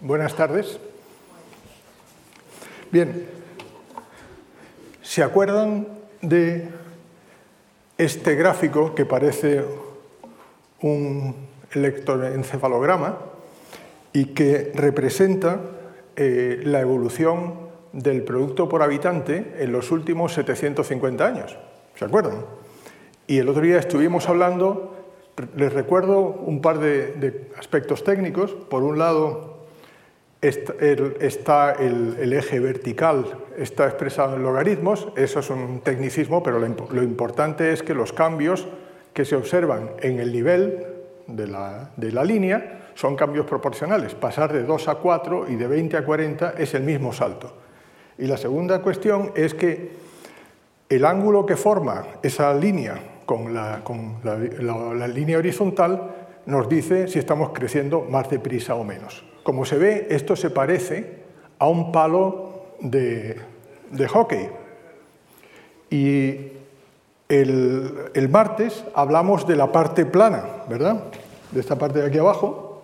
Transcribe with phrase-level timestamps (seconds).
[0.00, 0.78] Buenas tardes.
[2.92, 3.26] Bien,
[5.02, 5.88] ¿se acuerdan
[6.22, 6.68] de
[7.96, 9.64] este gráfico que parece
[10.82, 11.34] un
[11.72, 13.18] electroencefalograma
[14.12, 15.58] y que representa
[16.14, 17.54] eh, la evolución
[17.92, 21.58] del producto por habitante en los últimos 750 años?
[21.96, 22.44] ¿Se acuerdan?
[23.26, 24.94] Y el otro día estuvimos hablando,
[25.56, 28.52] les recuerdo un par de, de aspectos técnicos.
[28.52, 29.57] Por un lado,
[30.40, 33.24] está el, eje vertical
[33.56, 38.68] está expresado en logaritmos, eso es un tecnicismo, pero lo, importante es que los cambios
[39.12, 40.86] que se observan en el nivel
[41.26, 44.14] de la, línea son cambios proporcionales.
[44.14, 47.52] Pasar de 2 a 4 y de 20 a 40 es el mismo salto.
[48.16, 49.90] Y la segunda cuestión es que
[50.88, 56.10] el ángulo que forma esa línea con la línea horizontal
[56.46, 59.27] nos dice si estamos creciendo más deprisa o menos.
[59.42, 61.18] Como se ve, esto se parece
[61.58, 63.40] a un palo de,
[64.08, 64.48] hockey.
[65.90, 66.52] Y
[67.28, 71.04] el, martes hablamos de la parte plana, ¿verdad?
[71.50, 72.82] De esta parte de aquí abajo.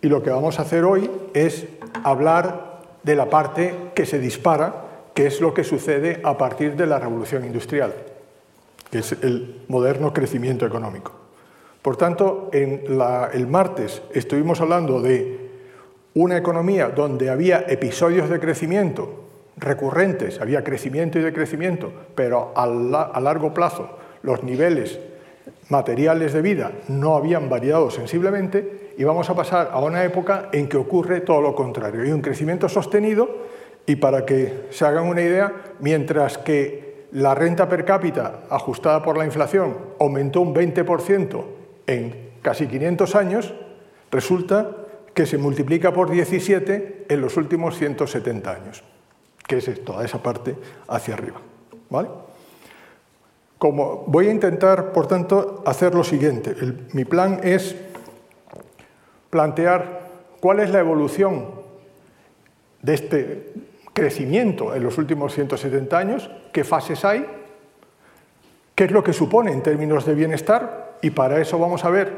[0.00, 1.66] Y lo que vamos a hacer hoy es
[2.02, 6.86] hablar de la parte que se dispara, que es lo que sucede a partir de
[6.86, 7.94] la revolución industrial,
[8.90, 11.12] que es el moderno crecimiento económico.
[11.82, 12.84] Por tanto, en
[13.32, 15.51] el martes estuvimos hablando de
[16.14, 19.22] una economía donde había episodios de crecimiento
[19.56, 22.66] recurrentes, había crecimiento y decrecimiento, pero a,
[23.20, 24.98] largo plazo los niveles
[25.68, 30.68] materiales de vida no habían variado sensiblemente y vamos a pasar a una época en
[30.68, 32.02] que ocurre todo lo contrario.
[32.02, 33.28] Hay un crecimiento sostenido
[33.86, 39.18] y para que se hagan una idea, mientras que la renta per cápita ajustada por
[39.18, 41.44] la inflación aumentó un 20%
[41.86, 43.54] en casi 500 años,
[44.10, 44.70] resulta
[45.14, 48.82] que se multiplica por 17 en los últimos 170 años,
[49.46, 50.56] que es toda esa parte
[50.88, 51.40] hacia arriba.
[51.90, 52.08] ¿vale?
[53.58, 56.54] Como voy a intentar, por tanto, hacer lo siguiente.
[56.92, 57.76] mi plan es
[59.30, 60.08] plantear
[60.40, 61.62] cuál es la evolución
[62.80, 63.52] de este
[63.92, 67.26] crecimiento en los últimos 170 años, qué fases hay,
[68.74, 72.12] qué es lo que supone en términos de bienestar, y para eso vamos a ver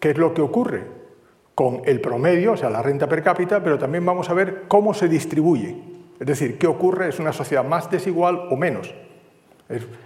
[0.00, 1.05] qué es lo que ocurre
[1.56, 4.92] con el promedio, o sea, la renta per cápita, pero también vamos a ver cómo
[4.92, 5.74] se distribuye.
[6.20, 8.94] Es decir, qué ocurre, es una sociedad más desigual o menos.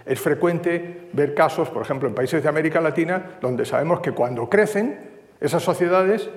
[0.05, 4.49] Es, frecuente ver casos, por ejemplo, en países de América Latina, donde sabemos que cuando
[4.49, 4.97] crecen,
[5.41, 6.29] esas sociedades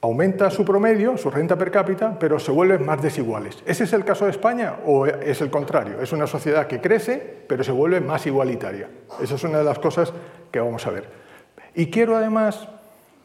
[0.00, 3.62] aumenta su promedio, su renta per cápita, pero se vuelven más desiguales.
[3.66, 6.00] ¿Ese es el caso de España o es el contrario?
[6.00, 8.88] Es una sociedad que crece, pero se vuelve más igualitaria.
[9.22, 10.14] Esa es una de las cosas
[10.50, 11.04] que vamos a ver.
[11.74, 12.66] Y quiero además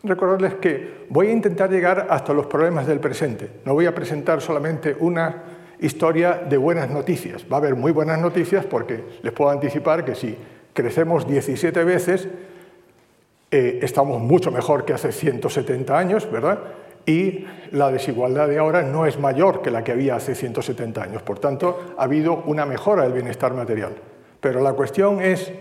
[0.08, 3.50] recordarles que voy a intentar llegar hasta los problemas del presente.
[3.66, 5.44] No voy a presentar solamente una
[5.80, 7.46] historia de buenas noticias.
[7.52, 10.38] Va a haber muy buenas noticias porque les puedo anticipar que si
[10.74, 12.28] crecemos 17 veces,
[13.52, 16.60] eh, estamos mucho mejor que hace 170 años, ¿verdad?
[17.06, 21.22] Y la desigualdad de ahora no es mayor que la que había hace 170 años.
[21.22, 23.94] Por tanto, ha habido una mejora del bienestar material.
[24.42, 25.52] Pero la cuestión es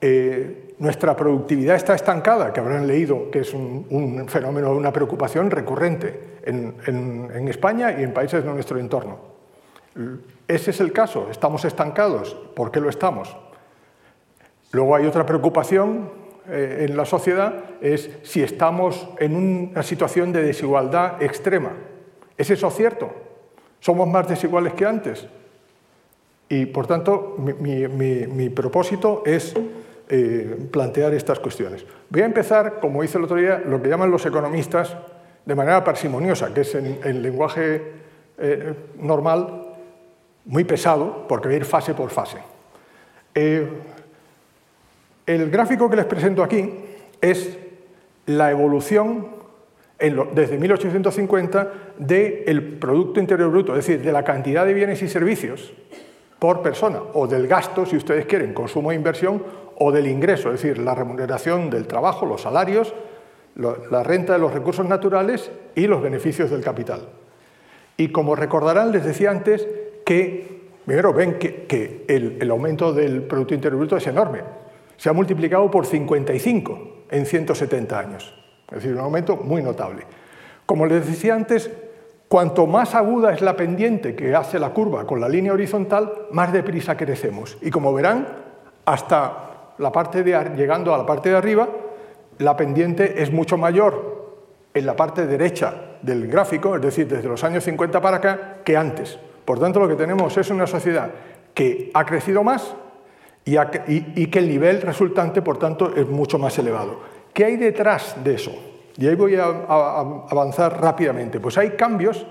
[0.00, 6.38] eh, nuestra productividad está estancada, que habrán leído que es un, fenómeno, una preocupación recurrente
[6.44, 9.18] en, España y en países de nuestro entorno.
[10.48, 12.34] Ese es el caso, estamos estancados.
[12.56, 13.36] ¿Por qué lo estamos?
[14.72, 16.10] Luego hay otra preocupación
[16.48, 21.70] eh, en la sociedad, es si estamos en una situación de desigualdad extrema.
[22.36, 23.14] ¿Es eso cierto?
[23.78, 25.28] ¿Somos más desiguales que antes?
[26.48, 29.54] Y por tanto, mi propósito es
[30.08, 31.84] eh, plantear estas cuestiones.
[32.10, 34.96] Voy a empezar, como hice el otro día, lo que llaman los economistas
[35.46, 37.82] de manera parsimoniosa, que es en, lenguaje
[38.38, 39.62] eh, normal
[40.44, 42.36] muy pesado, porque voy a ir fase por fase.
[43.34, 43.66] Eh,
[45.26, 46.70] el gráfico que les presento aquí
[47.20, 47.56] es
[48.26, 49.28] la evolución
[50.34, 55.72] desde 1850 del Producto Interior Bruto, es decir, de la cantidad de bienes y servicios
[56.38, 59.42] por persona, o del gasto, si ustedes quieren, consumo e inversión,
[59.78, 62.94] o del ingreso, es decir, la remuneración del trabajo, los salarios,
[63.56, 67.08] la renta de los recursos naturales y los beneficios del capital.
[67.96, 69.66] Y como recordarán, les decía antes
[70.04, 74.40] que, primero, ven que, el, el, aumento del Producto Interior Bruto es enorme.
[74.96, 78.34] Se ha multiplicado por 55 en 170 años.
[78.68, 80.02] Es decir, un aumento muy notable.
[80.66, 81.70] Como les decía antes,
[82.28, 86.52] cuanto más aguda es la pendiente que hace la curva con la línea horizontal, más
[86.52, 87.56] deprisa crecemos.
[87.60, 88.26] Y como verán,
[88.84, 91.68] hasta la parte de, llegando a la parte de arriba,
[92.38, 94.14] la pendiente es mucho mayor
[94.72, 98.76] en la parte derecha del gráfico, es decir, desde los años 50 para acá, que
[98.76, 99.18] antes.
[99.44, 101.10] Por tanto, lo que tenemos es una sociedad
[101.52, 102.74] que ha crecido más
[103.44, 107.00] y, que el nivel resultante, por tanto, es mucho más elevado.
[107.32, 108.52] ¿Qué hay detrás de eso?
[108.96, 111.40] Y ahí voy a, avanzar rápidamente.
[111.40, 112.26] Pues hay cambios,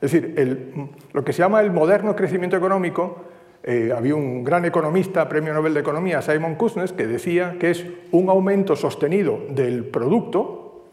[0.00, 3.31] es decir, lo que se llama el moderno crecimiento económico,
[3.64, 7.86] eh, había un gran economista, premio Nobel de Economía, Simon Kuznets, que decía que es
[8.10, 10.84] un aumento sostenido del producto,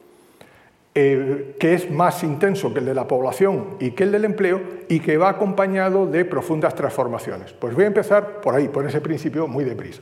[0.93, 4.61] eh, que es más intenso que el de la población y que el del empleo
[4.87, 7.53] y que va acompañado de profundas transformaciones.
[7.53, 10.01] Pues voy a empezar por ahí, por ese principio muy deprisa.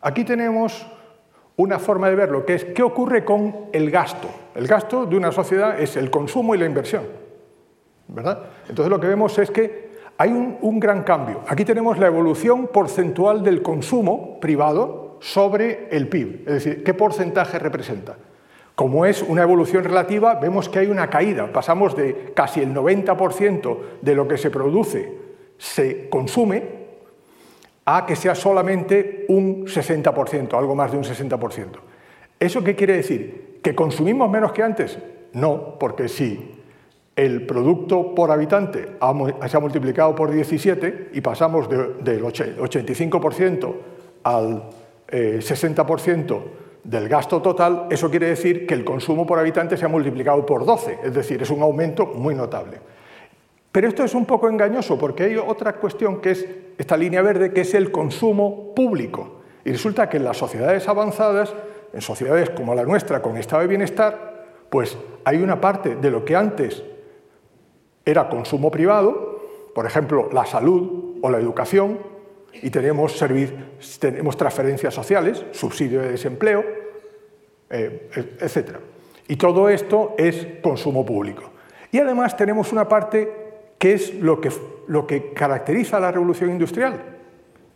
[0.00, 0.86] Aquí tenemos
[1.56, 4.28] una forma de verlo, que es qué ocurre con el gasto.
[4.54, 7.04] El gasto de una sociedad es el consumo y la inversión.
[8.08, 8.44] ¿verdad?
[8.68, 9.85] Entonces lo que vemos es que
[10.18, 11.42] hay un, gran cambio.
[11.46, 17.58] Aquí tenemos la evolución porcentual del consumo privado sobre el PIB, es decir, qué porcentaje
[17.58, 18.16] representa.
[18.74, 21.50] Como es una evolución relativa, vemos que hay una caída.
[21.52, 25.26] Pasamos de casi el 90% de lo que se produce
[25.58, 26.62] se consume
[27.86, 31.66] a que sea solamente un 60%, algo más de un 60%.
[32.38, 33.60] ¿Eso qué quiere decir?
[33.62, 34.98] ¿Que consumimos menos que antes?
[35.32, 36.55] No, porque si
[37.16, 38.98] el producto por habitante
[39.48, 43.74] se ha multiplicado por 17 y pasamos del 85%
[44.22, 44.62] al
[45.08, 46.42] 60%, eh,
[46.84, 50.64] del gasto total, eso quiere decir que el consumo por habitante se ha multiplicado por
[50.64, 52.78] 12, es decir, es un aumento muy notable.
[53.72, 56.46] Pero esto es un poco engañoso porque hay otra cuestión que es
[56.78, 59.40] esta línea verde, que es el consumo público.
[59.64, 61.52] Y resulta que en las sociedades avanzadas,
[61.92, 66.24] en sociedades como la nuestra, con estado de bienestar, pues hay una parte de lo
[66.24, 66.82] que antes
[68.06, 69.42] era consumo privado,
[69.74, 71.98] por ejemplo, la salud o la educación,
[72.62, 73.22] y tenemos,
[74.00, 76.64] tenemos transferencias sociales, subsidio de desempleo,
[77.68, 78.08] eh,
[78.40, 78.76] etc.
[79.28, 81.50] Y todo esto es consumo público.
[81.92, 83.30] Y además tenemos una parte
[83.78, 84.50] que es lo que,
[84.86, 87.02] lo que caracteriza a la revolución industrial,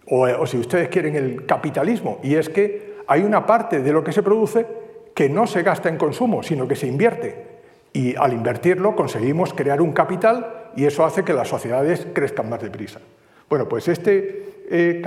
[0.06, 4.12] o si ustedes quieren el capitalismo, y es que hay una parte de lo que
[4.12, 4.67] se produce
[5.15, 7.50] que no se gasta en consumo, sino que se invierte.
[7.92, 12.60] Y al invertirlo conseguimos crear un capital y eso hace que las sociedades crezcan más
[12.60, 13.00] deprisa.
[13.48, 15.02] Bueno, pues este, eh,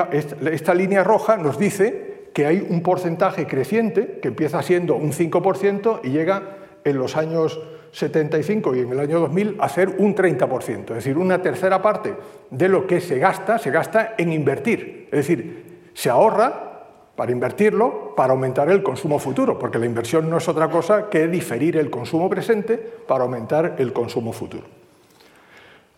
[0.52, 6.02] esta línea roja nos dice que hay un porcentaje creciente que empieza siendo un 5%
[6.04, 10.90] y llega en los años 75 y en el año 2000 a ser un 30%,
[10.90, 12.16] es decir, una tercera parte
[12.50, 16.73] de lo que se gasta se gasta en invertir, es decir, se ahorra
[17.16, 21.28] para invertirlo, para aumentar el consumo futuro, porque la inversión no es otra cosa que
[21.28, 24.64] diferir el consumo presente para aumentar el consumo futuro.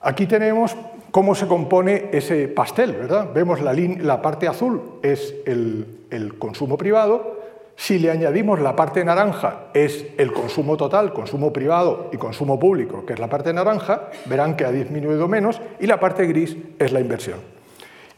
[0.01, 0.75] Aquí tenemos
[1.11, 3.29] cómo se compone ese pastel, ¿verdad?
[3.33, 7.39] Vemos la, parte azul es el, consumo privado,
[7.77, 13.05] si le añadimos la parte naranja es el consumo total, consumo privado y consumo público,
[13.05, 16.91] que es la parte naranja, verán que ha disminuido menos, y la parte gris es
[16.91, 17.39] la inversión.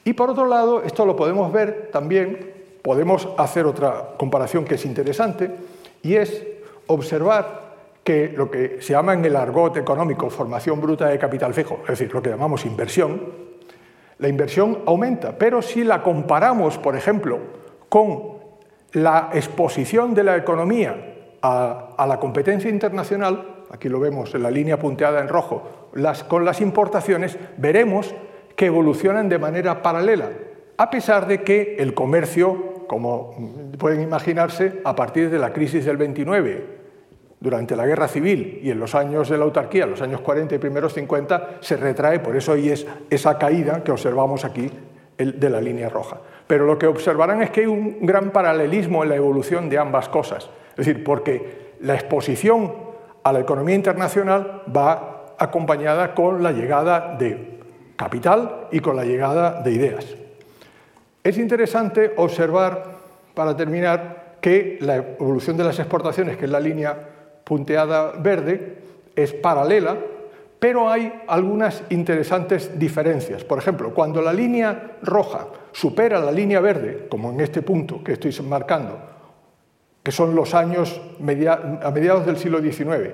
[0.04, 2.57] Y por otro lado, esto lo podemos ver también,
[2.88, 5.52] podemos hacer otra comparación que es interesante,
[6.04, 6.42] y es
[6.88, 7.68] observar
[8.02, 12.00] que lo que se llama en el argot económico formación bruta de capital fijo, es
[12.00, 13.22] decir, lo que llamamos inversión,
[14.20, 17.40] la inversión aumenta, pero si la comparamos, por ejemplo,
[17.90, 18.38] con
[18.94, 20.96] la exposición de la economía
[21.42, 25.90] a, la competencia internacional, aquí lo vemos en la línea punteada en rojo,
[26.30, 28.16] con las importaciones, veremos
[28.56, 30.30] que evolucionan de manera paralela,
[30.78, 33.36] a pesar de que el comercio, como
[33.78, 36.78] pueden imaginarse, a partir de la crisis del 29
[37.40, 40.58] durante la guerra civil y en los años de la autarquía, los años 40 y
[40.58, 44.72] primeros 50, se retrae, por eso ahí es esa caída que observamos aquí
[45.18, 46.18] de la línea roja.
[46.48, 50.10] Pero lo que observarán es que hay un gran paralelismo en la evolución de ambas
[50.10, 50.50] cosas.
[50.72, 52.74] Es decir, porque la exposición
[53.24, 57.60] a la economía internacional va acompañada con la llegada de
[57.96, 60.06] capital y con la llegada de ideas.
[61.28, 62.86] Es interesante observar,
[63.34, 66.98] para terminar, que la evolución de las exportaciones, que es la línea
[67.44, 68.78] punteada verde
[69.14, 69.98] es paralela,
[70.58, 73.44] pero hay algunas interesantes diferencias.
[73.44, 78.14] Por ejemplo, cuando la línea roja supera la línea verde, como en este punto que
[78.14, 78.98] estoy marcando,
[80.02, 83.12] que son los años a mediados del siglo XIX,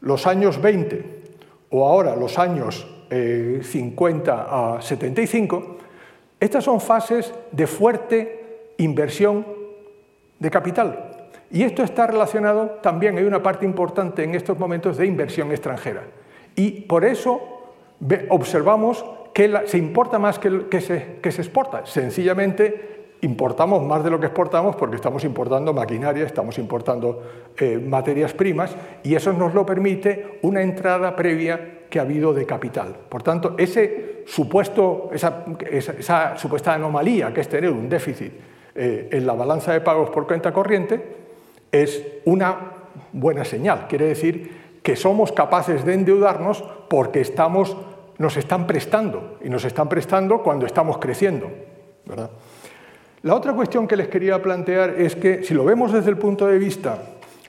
[0.00, 1.22] los años 20
[1.70, 5.78] o ahora los años 50 eh, a 75,
[6.40, 9.46] estas son fases de fuerte inversión
[10.38, 11.28] de capital.
[11.50, 16.02] Y esto está relacionado también, hay una parte importante en estos momentos de inversión extranjera.
[16.56, 17.40] Y por eso
[18.30, 19.04] observamos
[19.34, 21.84] que se importa más que, se, que se exporta.
[21.86, 27.22] Sencillamente importamos más de lo que exportamos porque estamos importando maquinaria, estamos importando
[27.58, 32.46] eh, materias primas y eso nos lo permite una entrada previa que ha habido de
[32.46, 32.96] capital.
[33.08, 38.32] Por tanto, ese supuesto, esa, supuesta anomalía que es tener un déficit
[38.74, 41.16] eh, en la balanza de pagos por cuenta corriente
[41.72, 42.56] es una
[43.12, 43.86] buena señal.
[43.88, 47.76] Quiere decir que somos capaces de endeudarnos porque estamos,
[48.18, 51.50] nos están prestando y nos están prestando cuando estamos creciendo.
[52.06, 52.30] ¿verdad?
[53.22, 56.46] La otra cuestión que les quería plantear es que si lo vemos desde el punto
[56.46, 57.02] de vista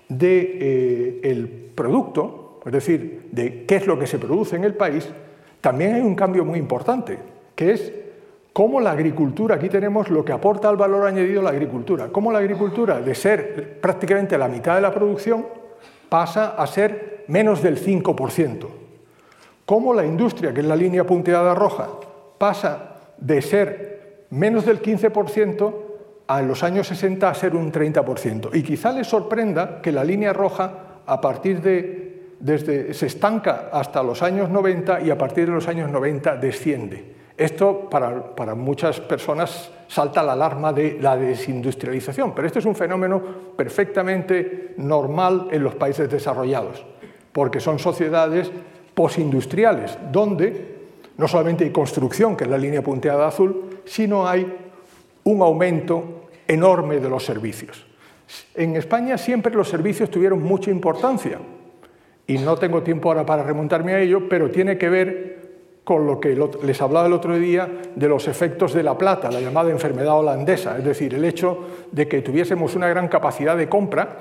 [0.09, 4.75] del de, eh, producto, es decir, de qué es lo que se produce en el
[4.75, 5.09] país,
[5.61, 7.17] también hay un cambio muy importante,
[7.55, 7.93] que es
[8.53, 12.39] cómo la agricultura, aquí tenemos lo que aporta al valor añadido la agricultura, cómo la
[12.39, 15.45] agricultura, de ser prácticamente la mitad de la producción,
[16.09, 18.67] pasa a ser menos del 5%.
[19.65, 21.87] Cómo la industria, que es la línea punteada roja,
[22.37, 25.73] pasa de ser menos del 15%
[26.27, 28.49] a los años 60 a ser un 30%.
[28.53, 32.10] Y quizá les sorprenda que la línea roja a partir de
[32.41, 37.21] desde se estanca hasta los años 90 y a partir de los años 90 desciende.
[37.37, 43.21] Esto para, muchas personas salta la alarma de la desindustrialización, pero este es un fenómeno
[43.55, 46.85] perfectamente normal en los países desarrollados,
[47.31, 48.51] porque son sociedades
[48.93, 50.81] posindustriales, donde
[51.17, 54.51] no solamente hay construcción, que es la línea punteada azul, sino hay
[55.23, 57.85] un aumento enorme de los servicios.
[58.55, 61.39] En España siempre los servicios tuvieron mucha importancia
[62.27, 65.41] y no tengo tiempo ahora para remontarme a ello, pero tiene que ver
[65.83, 69.41] con lo que les hablaba el otro día de los efectos de la plata, la
[69.41, 74.17] llamada enfermedad holandesa, es decir, el hecho de que tuviésemos una gran capacidad de compra,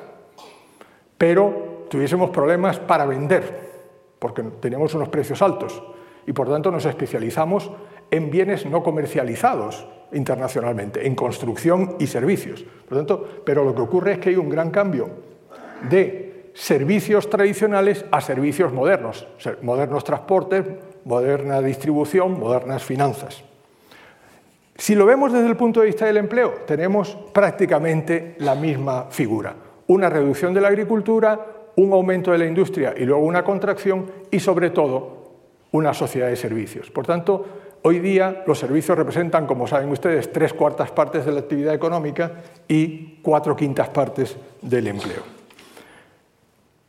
[1.19, 3.71] pero tuviésemos problemas para vender,
[4.19, 5.83] porque teníamos unos precios altos
[6.27, 7.71] y por tanto nos especializamos
[8.11, 12.65] en bienes no comercializados internacionalmente, en construcción y servicios.
[12.89, 15.09] Por tanto, pero lo que ocurre es que hay un gran cambio
[15.89, 16.30] de
[16.61, 19.27] servicios tradicionales a servicios modernos,
[19.63, 20.63] modernos transportes,
[21.07, 23.43] moderna distribución, modernas finanzas.
[24.77, 29.55] Si lo vemos desde el punto de vista del empleo, tenemos prácticamente la misma figura.
[29.87, 34.39] Una reducción de la agricultura, un aumento de la industria y luego una contracción y
[34.39, 35.31] sobre todo
[35.73, 36.91] una sociedad de servicios.
[36.91, 37.47] Por tanto,
[37.83, 42.31] Hoy día los servicios representan, como saben ustedes, tres cuartas partes de la actividad económica
[42.69, 45.40] y cuatro quintas partes del empleo.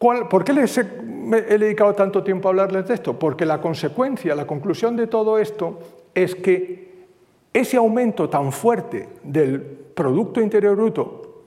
[0.02, 3.20] ¿Por qué les he, dedicado tanto tiempo a hablarles de esto?
[3.20, 5.78] Porque la consecuencia, la conclusión de todo esto
[6.16, 7.06] es que
[7.54, 11.44] ese aumento tan fuerte del Producto Interior Bruto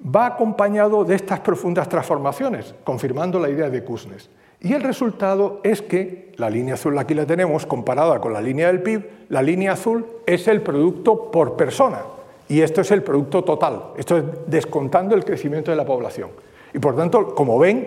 [0.00, 4.30] va acompañado de estas profundas transformaciones, confirmando la idea de Kuznets.
[4.60, 8.68] Y el resultado es que la línea azul aquí la tenemos comparada con la línea
[8.68, 12.02] del PIB, la línea azul es el producto por persona
[12.48, 16.30] y esto es el producto total, esto es descontando el crecimiento de la población.
[16.74, 17.86] Y por tanto, como ven,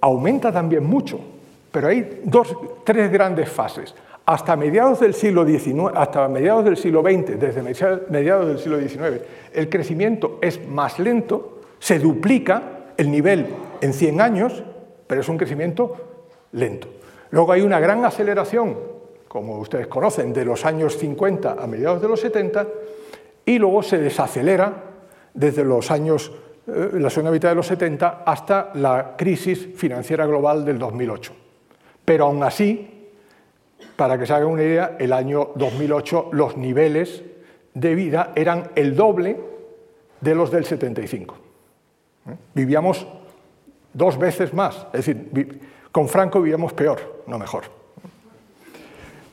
[0.00, 1.18] aumenta también mucho,
[1.72, 3.94] pero hay dos, tres grandes fases.
[4.26, 7.62] Hasta mediados del siglo XIX, hasta mediados del siglo XX, desde
[8.10, 9.22] mediados del siglo XIX,
[9.54, 12.62] el crecimiento es más lento, se duplica
[12.96, 13.46] el nivel
[13.80, 14.62] en 100 años,
[15.06, 15.96] pero es un crecimiento
[16.52, 16.88] lento.
[17.30, 18.76] Luego hay una gran aceleración,
[19.28, 22.66] como ustedes conocen, de los años 50 a mediados de los 70,
[23.44, 24.84] y luego se desacelera
[25.34, 26.32] desde los años,
[26.68, 31.32] eh, la segunda mitad de los 70 hasta la crisis financiera global del 2008.
[32.04, 33.08] Pero aún así,
[33.96, 37.22] para que se haga una idea, el año 2008 los niveles
[37.72, 39.40] de vida eran el doble
[40.20, 41.36] de los del 75.
[42.28, 42.36] ¿Eh?
[42.54, 43.06] Vivíamos
[43.94, 45.60] dos veces más, es decir,
[45.90, 47.64] con Franco vivíamos peor, no mejor.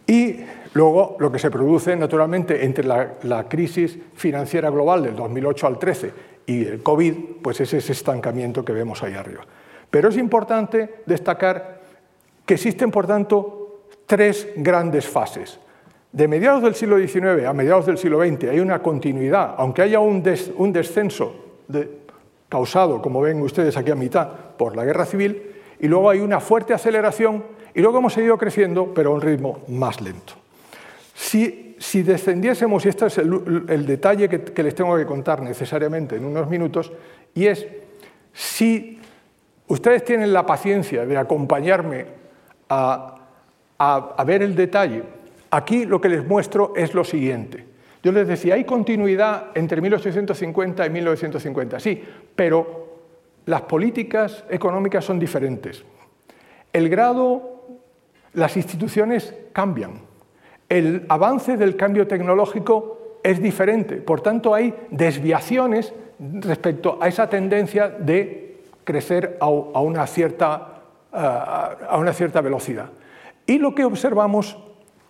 [0.07, 0.39] Y
[0.73, 6.34] luego lo que se produce naturalmente entre la, crisis financiera global del 2008 al 13
[6.45, 9.45] y el COVID, pues es ese estancamiento que vemos ahí arriba.
[9.89, 11.81] Pero es importante destacar
[12.45, 15.59] que existen, por tanto, tres grandes fases.
[16.11, 19.99] De mediados del siglo XIX a mediados del siglo XX hay una continuidad, aunque haya
[19.99, 21.35] un, descenso
[22.47, 26.39] causado, como ven ustedes aquí a mitad, por la guerra civil, y luego hay una
[26.39, 30.44] fuerte aceleración y luego hemos seguido creciendo, pero a un ritmo más lento.
[31.17, 36.50] Si, descendiésemos, y este es el, detalle que, les tengo que contar necesariamente en unos
[36.50, 36.91] minutos,
[37.34, 37.65] y es
[38.34, 39.00] si
[39.67, 42.05] ustedes tienen la paciencia de acompañarme
[42.67, 43.15] a,
[43.77, 45.03] a ver el detalle,
[45.51, 47.65] aquí lo que les muestro es lo siguiente.
[48.03, 52.03] Yo les decía, hay continuidad entre 1850 y 1950, sí,
[52.36, 53.00] pero
[53.45, 55.84] las políticas económicas son diferentes.
[56.74, 57.63] El grado,
[58.34, 60.01] las instituciones cambian.
[60.69, 63.98] El avance del cambio tecnológico es diferente.
[63.98, 70.81] Por tanto, hay desviaciones respecto a esa tendencia de crecer a una cierta,
[71.12, 72.89] a una cierta velocidad.
[73.45, 74.57] Y lo que observamos,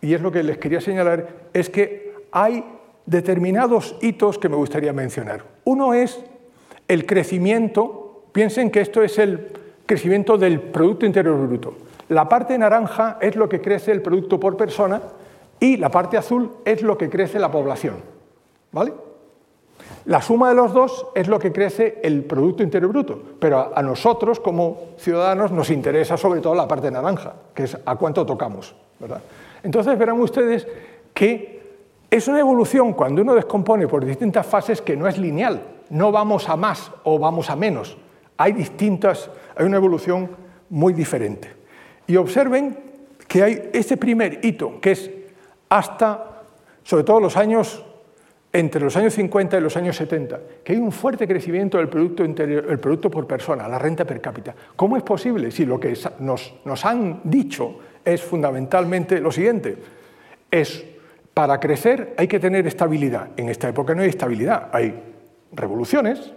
[0.02, 2.64] y es lo que les quería señalar, es que hay
[3.06, 5.44] determinados hitos que me gustaría mencionar.
[5.64, 6.24] Uno es
[6.88, 9.52] el crecimiento, piensen que esto es el
[9.86, 11.76] crecimiento del Producto Interior Bruto.
[12.10, 15.02] La parte naranja es lo que crece el producto por persona
[15.60, 17.96] y la parte azul es lo que crece la población.
[18.72, 18.94] ¿Vale?
[20.06, 23.82] La suma de los dos es lo que crece el Producto Interior Bruto, pero a
[23.82, 28.76] nosotros como ciudadanos nos interesa sobre todo la parte naranja, que es a cuánto tocamos.
[29.00, 29.22] ¿verdad?
[29.64, 30.68] Entonces verán ustedes
[31.14, 31.56] que
[32.12, 36.50] es una evolución cuando uno descompone por distintas fases que no es lineal, no vamos
[36.50, 37.98] a más o vamos a menos,
[38.38, 40.30] hay distintas, hay una evolución
[40.70, 41.52] muy diferente.
[42.08, 42.78] Y observen
[43.28, 45.12] que hay este primer hito, que es
[45.76, 46.42] hasta,
[46.84, 47.84] sobre todo los años,
[48.54, 52.24] entre los años 50 y los años 70, que hay un fuerte crecimiento del producto,
[52.24, 54.56] interior, el producto por persona, la renta per cápita.
[54.78, 59.78] ¿Cómo es posible si lo que nos, nos han dicho es fundamentalmente lo siguiente?
[60.50, 60.86] Es,
[61.34, 63.32] para crecer hay que tener estabilidad.
[63.36, 64.98] En esta época no hay estabilidad, hay
[65.52, 66.32] revoluciones,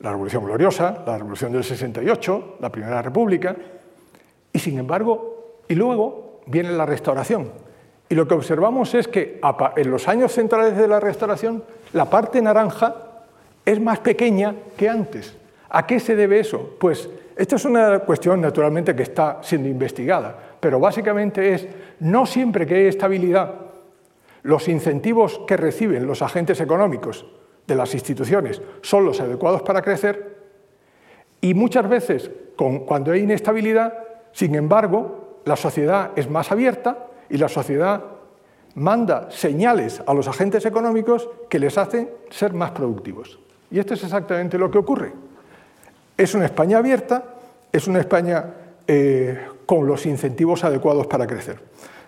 [0.00, 3.54] la Revolución Gloriosa, la Revolución del 68, la Primera República,
[4.52, 7.71] y sin embargo, y luego viene la Restauración.
[8.12, 9.40] Y lo que observamos es que
[9.74, 11.64] en los años centrales de la Restauración,
[11.94, 12.94] la parte naranja
[13.64, 15.34] es más pequeña que antes.
[15.70, 16.76] ¿A qué se debe eso?
[16.78, 21.66] Pues esta es una cuestión naturalmente que está siendo investigada, pero básicamente es
[22.00, 23.54] no siempre que hay estabilidad,
[24.42, 27.24] los incentivos que reciben los agentes económicos
[27.66, 30.36] de las instituciones son los adecuados para crecer
[31.40, 33.94] y muchas veces cuando hay inestabilidad,
[34.32, 38.04] sin embargo, la sociedad es más abierta y la sociedad
[38.74, 43.38] manda señales a los agentes económicos que les hacen ser más productivos.
[43.70, 45.12] Y esto es exactamente lo que ocurre.
[46.16, 47.24] Es una España abierta,
[47.72, 48.44] es una España
[48.86, 51.58] eh, con los incentivos adecuados para crecer.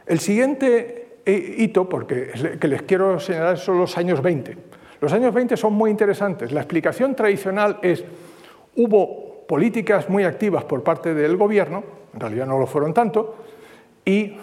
[0.06, 4.58] El siguiente eh, hito, porque que les quiero señalar, son los años 20.
[5.00, 6.52] Los años 20 son muy interesantes.
[6.52, 8.04] La explicación tradicional es,
[8.76, 13.36] hubo políticas muy activas por parte del gobierno, en realidad no lo fueron tanto,
[14.04, 14.36] y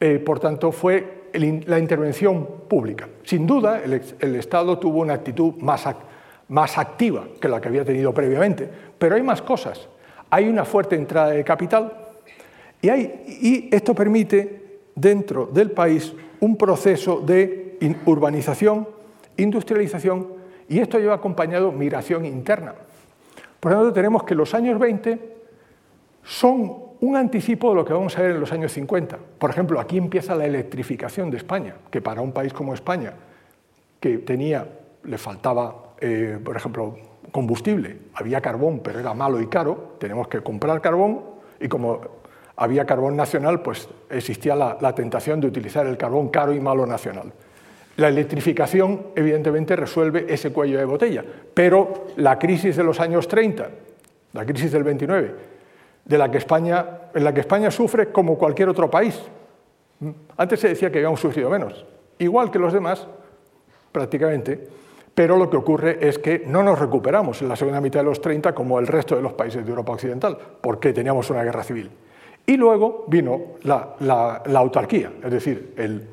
[0.00, 3.08] eh, por tanto fue la intervención pública.
[3.24, 5.86] Sin duda, el, Estado tuvo una actitud más,
[6.48, 9.88] más activa que la que había tenido previamente, pero hay más cosas.
[10.30, 11.92] Hay una fuerte entrada de capital
[12.80, 18.98] y, hay, y esto permite dentro del país un proceso de urbanización
[19.38, 20.28] industrialización
[20.68, 22.74] y esto lleva acompañado migración interna.
[23.58, 25.36] Por lo tanto, tenemos que los años 20
[26.22, 29.18] son un anticipo de lo que vamos a ver en los años 50.
[29.38, 33.14] Por ejemplo, aquí empieza la electrificación de España, que para un país como España,
[34.00, 34.66] que tenía,
[35.04, 36.96] le faltaba, eh, por ejemplo,
[37.30, 41.20] combustible, había carbón, pero era malo y caro, tenemos que comprar carbón
[41.60, 42.00] y como
[42.56, 47.32] había carbón nacional, pues existía la tentación de utilizar el carbón caro y malo nacional.
[47.98, 53.70] La electrificación, evidentemente, resuelve ese cuello de botella, pero la crisis de los años 30,
[54.34, 55.34] la crisis del 29,
[56.04, 59.20] de la que España, en la que España sufre como cualquier otro país.
[60.36, 61.84] Antes se decía que habíamos sufrido menos,
[62.18, 63.06] igual que los demás,
[63.92, 64.68] prácticamente,
[65.14, 68.20] pero lo que ocurre es que no nos recuperamos en la segunda mitad de los
[68.20, 71.90] 30 como el resto de los países de Europa Occidental, porque teníamos una guerra civil.
[72.46, 76.08] Y luego vino la, la autarquía, es decir, el,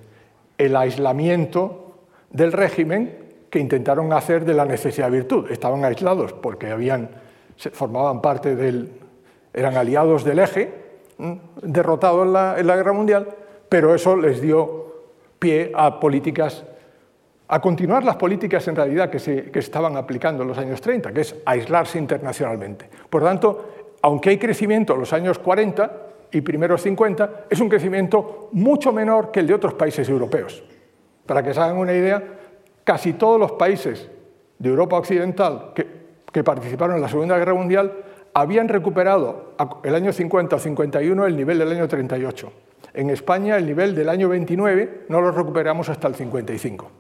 [0.58, 1.93] el aislamiento
[2.30, 5.52] del régimen que intentaron hacer de la necesidad de virtud.
[5.52, 7.10] Estaban aislados porque habían,
[7.56, 8.91] formaban parte del,
[9.56, 10.74] eran aliados del eje,
[11.62, 12.34] derrotado en
[12.68, 13.28] la, guerra mundial,
[13.70, 14.86] pero eso les dio
[15.39, 16.63] pie a políticas,
[17.48, 21.12] a continuar las políticas en realidad que se, que estaban aplicando en los años 30,
[21.13, 22.89] que es aislarse internacionalmente.
[23.10, 28.50] Por tanto, aunque hay crecimiento en los años 40, y primeros 50 es un crecimiento
[28.52, 30.63] mucho menor que el de otros países europeos.
[31.26, 32.22] Para que se hagan una idea,
[32.84, 34.10] casi todos los países
[34.60, 37.94] de Europa Occidental que, participaron en la Segunda Guerra Mundial
[38.36, 42.52] habían recuperado el año 50 o 51 el nivel del año 38.
[42.93, 46.91] En España el nivel del año 29 no lo recuperamos hasta el 55.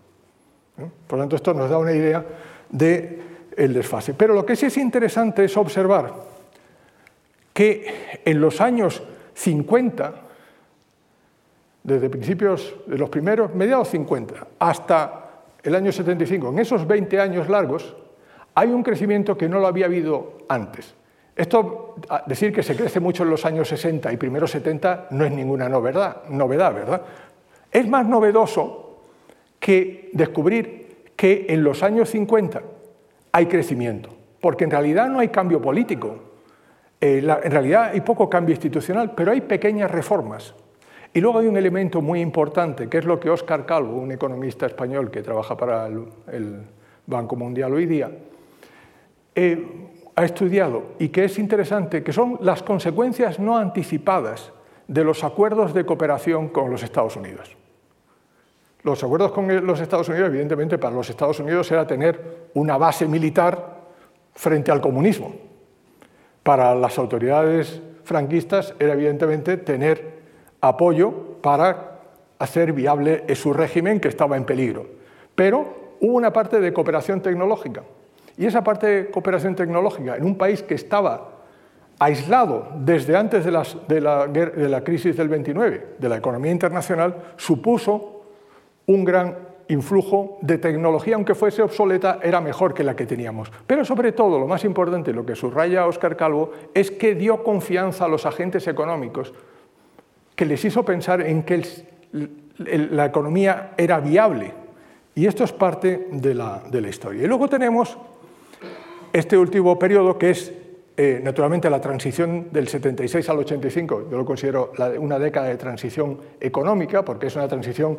[0.77, 0.89] ¿Eh?
[1.05, 2.25] Por lo tanto, esto nos da una idea
[2.69, 3.21] del
[3.57, 4.13] el desfase.
[4.13, 6.13] Pero lo que sí es interesante es observar
[7.53, 10.13] que en los años 50,
[11.83, 17.49] desde principios de los primeros, mediados 50, hasta el año 75, en esos 20 años
[17.49, 17.93] largos,
[18.53, 20.95] hay un crecimiento que no lo había habido antes.
[21.35, 21.95] Esto,
[22.27, 25.67] decir que se crece mucho en los años 60 y primeros 70 no es ninguna
[25.67, 27.01] novedad, novedad ¿verdad?
[27.69, 29.01] Es más novedoso
[29.59, 32.61] que descubrir que en los años 50
[33.33, 36.15] hay crecimiento, porque en realidad no hay cambio político,
[37.01, 40.53] eh, en realidad hay poco cambio institucional, pero hay pequeñas reformas.
[41.13, 44.65] Y luego hay un elemento muy importante, que es lo que Óscar Calvo, un economista
[44.65, 46.63] español que trabaja para el,
[47.07, 48.09] Banco Mundial hoy día,
[49.35, 49.84] eh,
[50.15, 54.51] ha estudiado y que es interesante, que son las consecuencias no anticipadas
[54.87, 57.55] de los acuerdos de cooperación con los Estados Unidos.
[58.83, 63.07] Los acuerdos con los Estados Unidos, evidentemente, para los Estados Unidos era tener una base
[63.07, 63.81] militar
[64.33, 65.33] frente al comunismo.
[66.43, 70.19] Para las autoridades franquistas era, evidentemente, tener
[70.61, 71.99] apoyo para
[72.37, 74.85] hacer viable su régimen que estaba en peligro.
[75.33, 77.81] Pero hubo una parte de cooperación tecnológica.
[78.37, 81.35] Y esa parte de cooperación tecnológica en un país que estaba
[81.99, 88.23] aislado desde antes de, la, crisis del 29, de la economía internacional, supuso
[88.87, 93.51] un gran influjo de tecnología, aunque fuese obsoleta, era mejor que la que teníamos.
[93.65, 98.05] Pero sobre todo, lo más importante, lo que subraya Óscar Calvo, es que dio confianza
[98.05, 99.33] a los agentes económicos,
[100.35, 101.63] que les hizo pensar en que
[102.57, 104.53] la economía era viable.
[105.15, 107.23] Y esto es parte de la, de la historia.
[107.23, 107.97] Y luego tenemos
[109.15, 110.51] este último periodo, que es
[110.97, 116.19] eh, naturalmente la transición del 76 al 85, yo lo considero una década de transición
[116.41, 117.97] económica, porque es una transición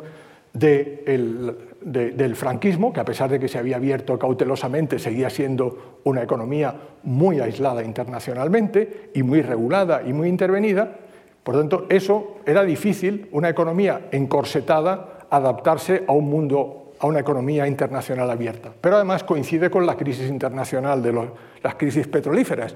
[0.53, 6.75] del franquismo, que a pesar de que se había abierto cautelosamente, seguía siendo una economía
[7.01, 10.99] muy aislada internacionalmente y muy regulada y muy intervenida.
[11.43, 17.67] Por tanto, eso era difícil, una economía encorsetada, adaptarse a un mundo a una economía
[17.67, 18.71] internacional abierta.
[18.79, 21.29] Pero además coincide con la crisis internacional de
[21.63, 22.75] las crisis petrolíferas.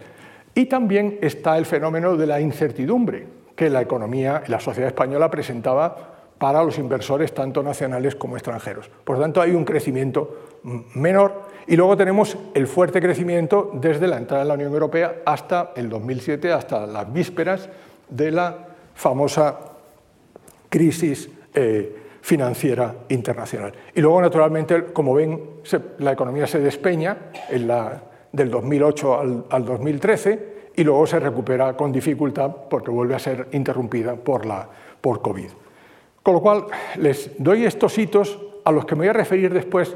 [0.53, 6.11] Y también está el fenómeno de la incertidumbre que la economía la sociedad española presentaba
[6.37, 8.89] para los inversores tanto nacionales como extranjeros.
[9.03, 10.59] Por lo tanto, hay un crecimiento
[10.95, 15.71] menor y luego tenemos el fuerte crecimiento desde la entrada en la Unión Europea hasta
[15.75, 17.69] el 2007, hasta las vísperas
[18.09, 18.57] de la
[18.95, 19.59] famosa
[20.69, 23.73] crisis eh, financiera internacional.
[23.93, 25.39] Y luego, naturalmente, como ven,
[25.99, 27.17] la economía se despeña
[27.49, 33.15] en la, del 2008 al, al 2013 y luego se recupera con dificultad porque vuelve
[33.15, 34.67] a ser interrumpida por, la,
[35.01, 35.49] por COVID.
[36.23, 36.65] Con lo cual,
[36.97, 39.95] les doy estos hitos a los que me voy a referir después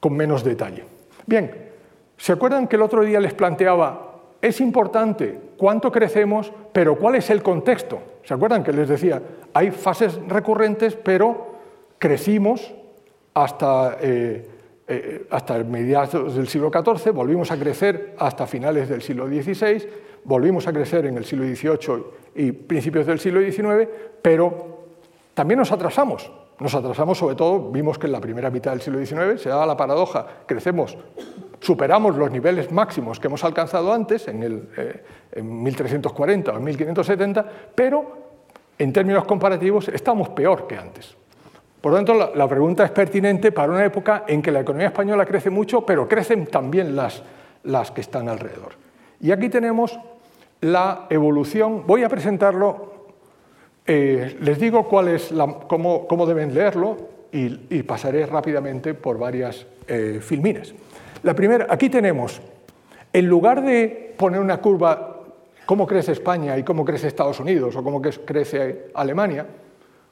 [0.00, 0.84] con menos detalle.
[1.24, 1.70] Bien,
[2.16, 7.30] ¿se acuerdan que el otro día les planteaba, es importante cuánto crecemos, pero cuál es
[7.30, 8.00] el contexto?
[8.26, 9.22] ¿Se acuerdan que les decía,
[9.54, 11.46] hay fases recurrentes, pero
[11.96, 12.74] crecimos
[13.32, 14.48] hasta, eh,
[14.88, 19.88] eh, hasta mediados del siglo XIV, volvimos a crecer hasta finales del siglo XVI,
[20.24, 23.88] volvimos a crecer en el siglo XVIII y principios del siglo XIX,
[24.20, 24.86] pero
[25.32, 26.28] también nos atrasamos.
[26.58, 29.66] Nos atrasamos sobre todo, vimos que en la primera mitad del siglo XIX se daba
[29.66, 30.96] la paradoja, crecemos,
[31.60, 34.68] superamos los niveles máximos que hemos alcanzado antes, en, el,
[35.42, 38.26] 1340 eh, o en 1570, pero
[38.78, 41.14] en términos comparativos estamos peor que antes.
[41.80, 44.88] Por lo tanto, la, la, pregunta es pertinente para una época en que la economía
[44.88, 47.22] española crece mucho, pero crecen también las,
[47.64, 48.72] las que están alrededor.
[49.20, 49.98] Y aquí tenemos
[50.62, 52.95] la evolución, voy a presentarlo
[53.86, 55.32] eh, les digo cuál es
[55.68, 56.96] cómo, deben leerlo
[57.30, 60.74] y, pasaré rápidamente por varias eh, filmines.
[61.22, 62.40] La primera, aquí tenemos,
[63.12, 65.20] en lugar de poner una curva,
[65.66, 69.46] cómo crece España y cómo crece Estados Unidos o cómo crece Alemania,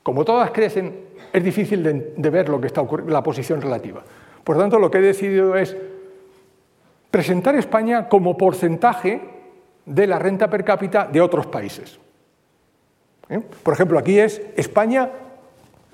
[0.03, 4.05] como todas crecen, es difícil de, ver lo que está la posición relativa.
[4.45, 5.77] Por tanto, lo que he decidido es
[7.11, 9.21] presentar España como porcentaje
[9.87, 11.99] de la renta per cápita de otros países.
[13.29, 13.41] ¿Eh?
[13.63, 15.11] Por ejemplo, aquí es España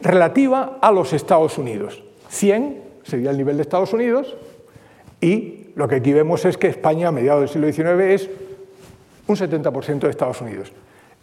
[0.00, 2.02] relativa a los Estados Unidos.
[2.28, 4.36] 100 sería el nivel de Estados Unidos
[5.20, 8.30] y lo que aquí vemos es que España a mediados del siglo XIX es
[9.26, 10.72] un 70% de Estados Unidos.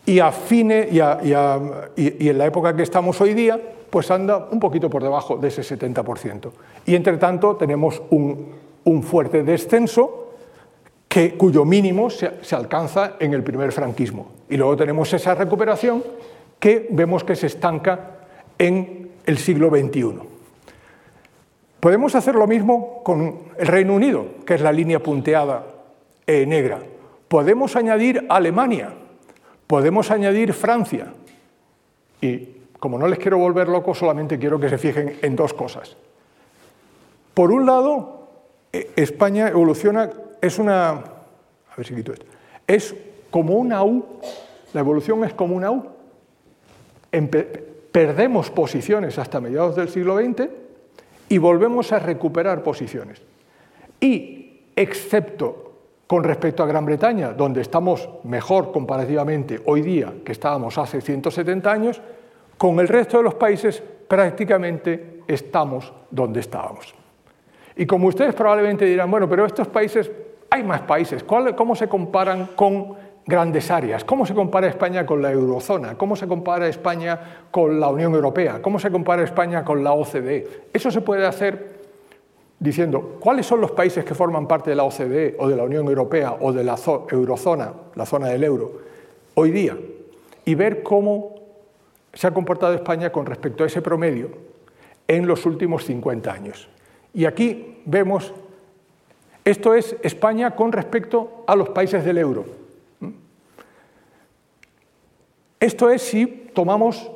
[0.05, 4.89] Y, a fine, y, en la época que estamos hoy día, pues anda un poquito
[4.89, 6.51] por debajo de ese 70%.
[6.85, 8.53] Y entre tanto tenemos un,
[8.85, 10.27] un fuerte descenso
[11.37, 14.27] cuyo mínimo se, alcanza en el primer franquismo.
[14.49, 16.03] Y luego tenemos esa recuperación
[16.59, 18.11] que vemos que se estanca
[18.57, 20.19] en el siglo XXI.
[21.79, 25.65] Podemos hacer lo mismo con el Reino Unido, que es la línea punteada
[26.25, 26.79] eh, negra.
[27.27, 28.93] Podemos añadir Alemania,
[29.67, 31.13] podemos añadir Francia.
[32.21, 35.95] Y como no les quiero volver locos, solamente quiero que se fijen en dos cosas.
[37.33, 38.27] Por un lado,
[38.73, 40.09] eh, España evoluciona
[40.41, 42.25] es una, a ver si quito esto,
[42.65, 42.95] es
[43.29, 44.03] como una U,
[44.73, 45.85] la evolución es como una U.
[47.91, 50.49] perdemos posiciones hasta mediados del siglo XX
[51.29, 53.21] y volvemos a recuperar posiciones.
[53.99, 55.67] Y, excepto
[56.05, 61.71] con respecto a Gran Bretaña, donde estamos mejor comparativamente hoy día que estábamos hace 170
[61.71, 62.01] años,
[62.57, 66.95] con el resto de los países prácticamente estamos donde estábamos.
[67.75, 70.09] Y como ustedes probablemente dirán, bueno, pero estos países,
[70.49, 72.95] hay más países, ¿cómo se comparan con
[73.27, 74.03] grandes áreas?
[74.05, 75.97] ¿Cómo se compara España con la eurozona?
[75.97, 77.19] ¿Cómo se compara España
[77.51, 78.61] con la Unión Europea?
[78.61, 80.69] ¿Cómo se compara España con la OCDE?
[80.73, 81.77] Eso se puede hacer
[82.59, 85.85] diciendo cuáles son los países que forman parte de la OCDE o de la Unión
[85.87, 86.75] Europea o de la
[87.11, 88.71] eurozona, la zona del euro,
[89.35, 89.77] hoy día,
[90.45, 91.35] y ver cómo
[92.13, 94.29] se ha comportado España con respecto a ese promedio
[95.07, 96.69] en los últimos 50 años.
[97.13, 98.33] Y aquí vemos,
[99.43, 102.66] esto es España con respecto a los países del euro.
[105.59, 107.11] Esto es si tomamos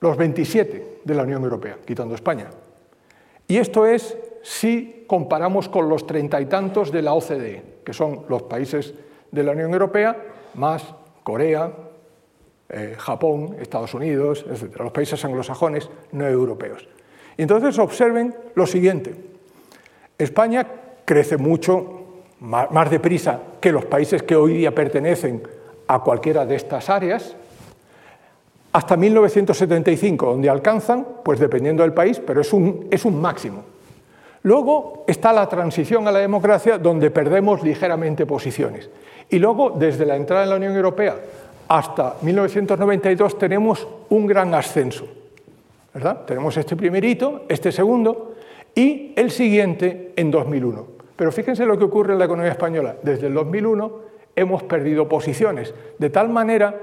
[0.00, 2.50] los 27 de la Unión Europea, quitando España.
[3.46, 8.24] Y esto es si comparamos con los treinta y tantos de la OCDE, que son
[8.28, 8.94] los países
[9.30, 10.16] de la Unión Europea,
[10.54, 10.82] más
[11.22, 11.70] Corea,
[12.68, 16.88] eh, Japón, Estados Unidos, etc., los países anglosajones no europeos.
[17.36, 19.14] Y entonces observen lo siguiente.
[20.18, 20.66] España
[21.04, 22.04] crece mucho
[22.40, 25.42] más, más deprisa que los países que hoy día pertenecen
[25.86, 27.36] a cualquiera de estas áreas,
[28.72, 33.64] hasta 1975, donde alcanzan, pues dependiendo del país, pero es un, es un máximo.
[34.42, 38.88] Luego está la transición a la democracia, donde perdemos ligeramente posiciones.
[39.28, 41.16] Y luego, desde la entrada en la Unión Europea
[41.68, 45.06] hasta 1992, tenemos un gran ascenso.
[45.92, 46.24] ¿verdad?
[46.24, 48.34] Tenemos este primerito, este segundo
[48.74, 50.86] y el siguiente en 2001.
[51.16, 52.96] Pero fíjense lo que ocurre en la economía española.
[53.02, 53.92] Desde el 2001
[54.36, 56.74] hemos perdido posiciones, de tal manera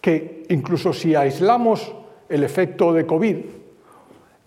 [0.00, 1.94] que incluso si aislamos
[2.28, 3.36] el efecto de COVID,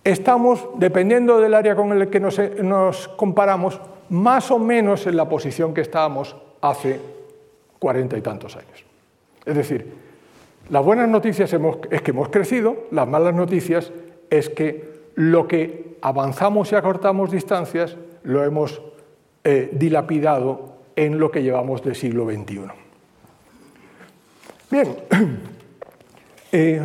[0.03, 5.73] estamos, dependiendo del área con el que nos, comparamos, más o menos en la posición
[5.73, 6.99] que estábamos hace
[7.79, 8.83] cuarenta y tantos años.
[9.45, 9.93] Es decir,
[10.69, 11.53] las buenas noticias
[11.89, 13.91] es que hemos crecido, las malas noticias
[14.29, 18.81] es que lo que avanzamos y acortamos distancias lo hemos
[19.43, 22.80] eh, dilapidado en lo que llevamos del siglo XXI.
[24.71, 24.95] Bien,
[26.53, 26.81] eh,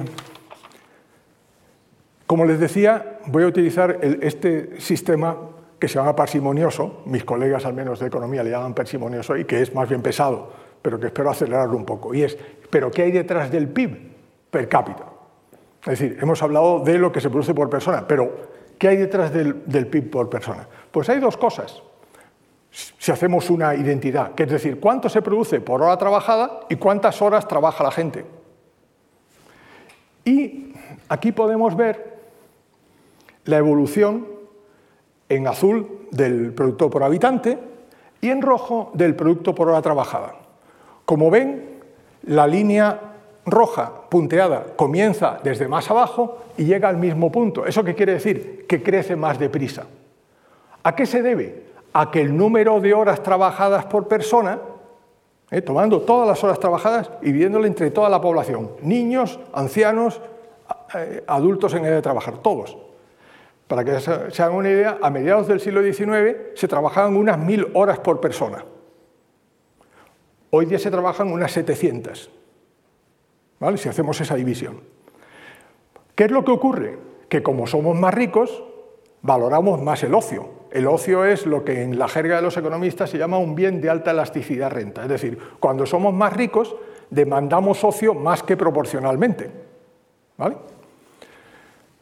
[2.26, 5.36] como les decía, voy a utilizar este sistema
[5.78, 9.62] que se llama parsimonioso, mis colegas al menos de economía le llaman parsimonioso y que
[9.62, 12.12] es más bien pesado, pero que espero acelerarlo un poco.
[12.12, 12.36] Y es,
[12.70, 13.96] ¿pero qué hay detrás del PIB
[14.50, 15.04] per cápita?
[15.82, 19.32] Es decir, hemos hablado de lo que se produce por persona, pero ¿qué hay detrás
[19.32, 20.66] del, del PIB por persona?
[20.90, 21.80] Pues hay dos cosas
[22.98, 27.22] si hacemos una identidad, que es decir, cuánto se produce por hora trabajada y cuántas
[27.22, 28.26] horas trabaja la gente.
[30.24, 30.74] Y
[31.08, 32.18] aquí podemos ver
[33.44, 34.26] la evolución
[35.28, 37.58] en azul del producto por habitante
[38.20, 40.34] y en rojo del producto por hora trabajada.
[41.06, 41.80] Como ven,
[42.24, 43.00] la línea
[43.46, 47.64] roja punteada comienza desde más abajo y llega al mismo punto.
[47.64, 48.66] ¿Eso qué quiere decir?
[48.68, 49.86] Que crece más deprisa.
[50.82, 51.65] ¿A qué se debe?
[51.98, 54.60] A que el número de horas trabajadas por persona,
[55.50, 60.20] eh, tomando todas las horas trabajadas y dividiéndolo entre toda la población, niños, ancianos,
[60.94, 62.76] eh, adultos en edad de trabajar, todos.
[63.66, 67.66] Para que se hagan una idea, a mediados del siglo XIX se trabajaban unas mil
[67.72, 68.62] horas por persona.
[70.50, 72.30] Hoy día se trabajan unas 700,
[73.58, 73.78] ¿vale?
[73.78, 74.82] si hacemos esa división.
[76.14, 76.98] ¿Qué es lo que ocurre?
[77.30, 78.62] Que como somos más ricos,
[79.22, 80.55] valoramos más el ocio.
[80.70, 83.80] El ocio es lo que en la jerga de los economistas se llama un bien
[83.80, 85.02] de alta elasticidad renta.
[85.02, 86.76] Es decir, cuando somos más ricos,
[87.10, 89.50] demandamos ocio más que proporcionalmente.
[90.36, 90.56] ¿Vale?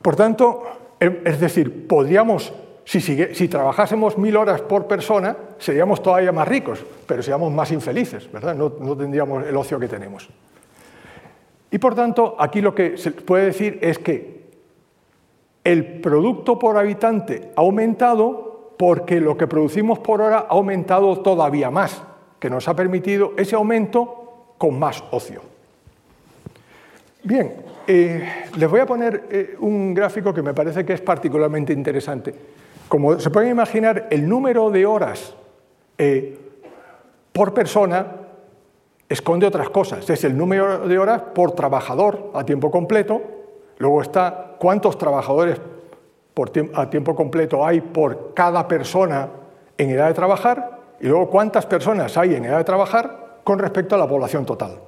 [0.02, 0.64] Por tanto,
[1.00, 2.52] em, es decir, podríamos,
[2.84, 8.54] si, trabajásemos mil horas por persona, seríamos todavía más ricos, pero seríamos más infelices, ¿verdad?
[8.54, 10.28] No, no tendríamos el ocio que tenemos.
[11.70, 14.44] Y por tanto, aquí lo que se puede decir es que
[15.64, 18.43] el producto por habitante ha aumentado
[18.76, 22.02] porque lo que producimos por hora ha aumentado todavía más,
[22.38, 25.40] que nos ha permitido ese aumento con más ocio.
[27.22, 27.54] Bien,
[27.86, 32.34] eh, les voy a poner eh, un gráfico que me parece que es particularmente interesante.
[32.88, 35.34] Como se pueden imaginar, el número de horas
[35.96, 36.38] eh,
[37.32, 38.06] por persona
[39.08, 40.08] esconde otras cosas.
[40.08, 43.22] Es el número de horas por trabajador a tiempo completo.
[43.78, 45.60] Luego está cuántos trabajadores
[46.74, 49.28] a tiempo completo hay por cada persona
[49.78, 53.94] en edad de trabajar y luego cuántas personas hay en edad de trabajar con respecto
[53.94, 54.78] a la población total.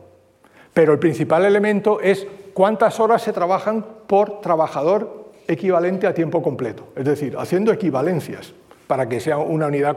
[0.72, 6.88] Pero el principal elemento es cuántas horas se trabajan por trabajador equivalente a tiempo completo,
[6.96, 8.52] es decir, haciendo equivalencias
[8.86, 9.96] para que sea una unidad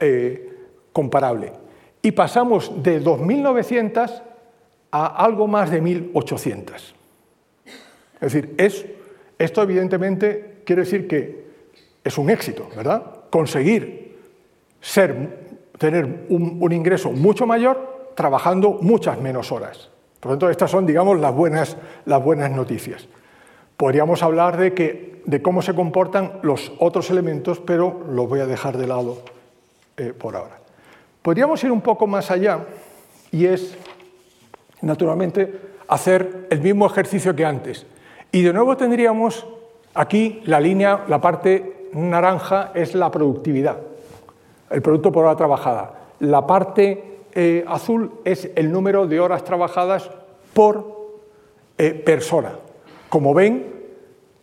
[0.00, 0.52] eh,
[0.92, 1.52] comparable.
[2.02, 4.22] Y pasamos de 2.900
[4.90, 6.94] a algo más de 1.800.
[8.20, 8.86] Es decir, es,
[9.38, 11.46] esto evidentemente quiere decir que
[12.02, 13.02] es un éxito, ¿verdad?
[13.30, 14.16] Conseguir
[14.80, 19.90] ser, tener un, ingreso mucho mayor trabajando muchas menos horas.
[20.20, 23.06] Por lo tanto, estas son, digamos, las buenas, las buenas noticias.
[23.76, 28.46] Podríamos hablar de, que, de cómo se comportan los otros elementos, pero los voy a
[28.46, 29.18] dejar de lado
[29.96, 30.58] eh, por ahora.
[31.22, 32.60] Podríamos ir un poco más allá
[33.32, 33.76] y es,
[34.80, 37.86] naturalmente, hacer el mismo ejercicio que antes.
[38.32, 39.46] Y de nuevo tendríamos
[39.94, 43.78] aquí la línea, la parte naranja es la productividad,
[44.70, 45.94] el producto por hora trabajada.
[46.20, 50.10] La parte eh, azul es el número de horas trabajadas
[50.52, 50.96] por
[51.78, 52.52] eh, persona.
[53.08, 53.74] Como ven,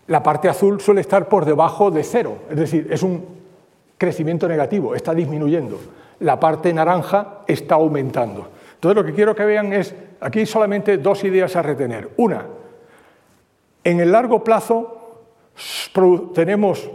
[0.08, 3.26] la parte azul suele estar por debajo de cero, es decir, es un
[3.98, 5.80] crecimiento negativo, está disminuyendo.
[6.19, 8.48] La parte naranja está aumentando.
[8.76, 12.10] Entonces lo que quiero que vean es, aquí solamente dos ideas a retener.
[12.17, 12.46] Una,
[13.84, 15.00] en el largo plazo
[16.34, 16.89] tenemos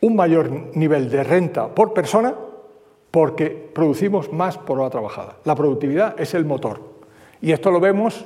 [0.00, 2.34] un mayor nivel de renta por persona
[3.10, 5.36] porque producimos más por hora trabajada.
[5.44, 6.80] La productividad es el motor.
[7.42, 8.24] Y esto lo vemos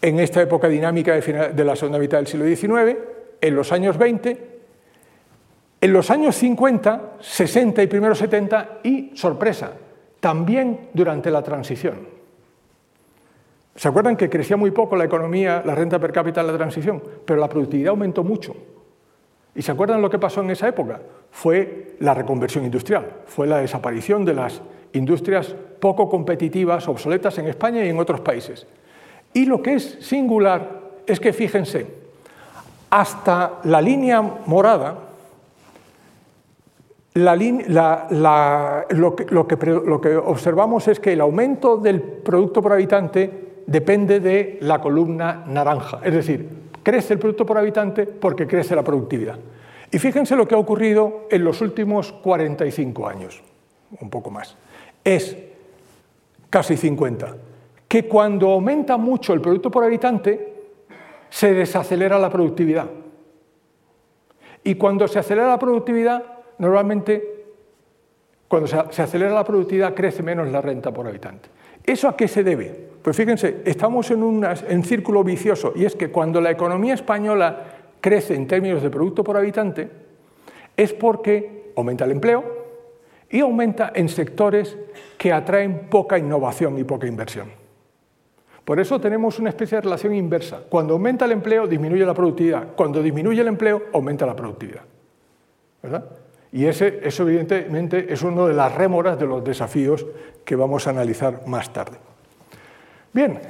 [0.00, 2.98] en esta época dinámica de la segunda mitad del siglo XIX,
[3.40, 4.54] en los años 20,
[5.80, 9.72] en los años 50, 60 y primeros 70 y, sorpresa,
[10.20, 12.13] también durante la transición.
[13.76, 17.02] ¿Se acuerdan que crecía muy poco la economía, la renta per cápita en la transición?
[17.24, 18.54] Pero la productividad aumentó mucho.
[19.54, 21.00] ¿Y se acuerdan lo que pasó en esa época?
[21.30, 27.84] Fue la reconversión industrial, fue la desaparición de las industrias poco competitivas, obsoletas en España
[27.84, 28.66] y en otros países.
[29.32, 31.86] Y lo que es singular es que, fíjense,
[32.90, 34.98] hasta la línea morada,
[37.14, 37.36] lo,
[40.00, 46.00] que, observamos es que el aumento del producto por habitante depende de la columna naranja.
[46.04, 46.48] Es decir,
[46.82, 49.38] crece el producto por habitante porque crece la productividad.
[49.90, 53.42] Y fíjense lo que ha ocurrido en los últimos 45 años,
[54.00, 54.56] un poco más.
[55.02, 55.36] Es
[56.50, 57.36] casi 50
[57.88, 60.52] que cuando aumenta mucho el producto por habitante,
[61.30, 62.88] se desacelera la productividad.
[64.64, 66.24] Y cuando se acelera la productividad,
[66.58, 67.44] normalmente,
[68.48, 71.48] cuando se acelera la productividad, crece menos la renta por habitante.
[71.84, 72.93] ¿Eso a qué se debe?
[73.04, 77.64] Pues fíjense, estamos en un en círculo vicioso, y es que cuando la economía española
[78.00, 79.90] crece en términos de producto por habitante,
[80.74, 82.42] es porque aumenta el empleo
[83.28, 84.78] y aumenta en sectores
[85.18, 87.48] que atraen poca innovación y poca inversión.
[88.64, 90.62] Por eso tenemos una especie de relación inversa.
[90.66, 92.68] Cuando aumenta el empleo, disminuye la productividad.
[92.74, 94.80] Cuando disminuye el empleo, aumenta la productividad.
[95.82, 96.06] ¿Verdad?
[96.52, 100.06] Y ese, eso evidentemente es uno de las rémoras de los desafíos
[100.42, 101.98] que vamos a analizar más tarde.
[103.14, 103.40] Bien,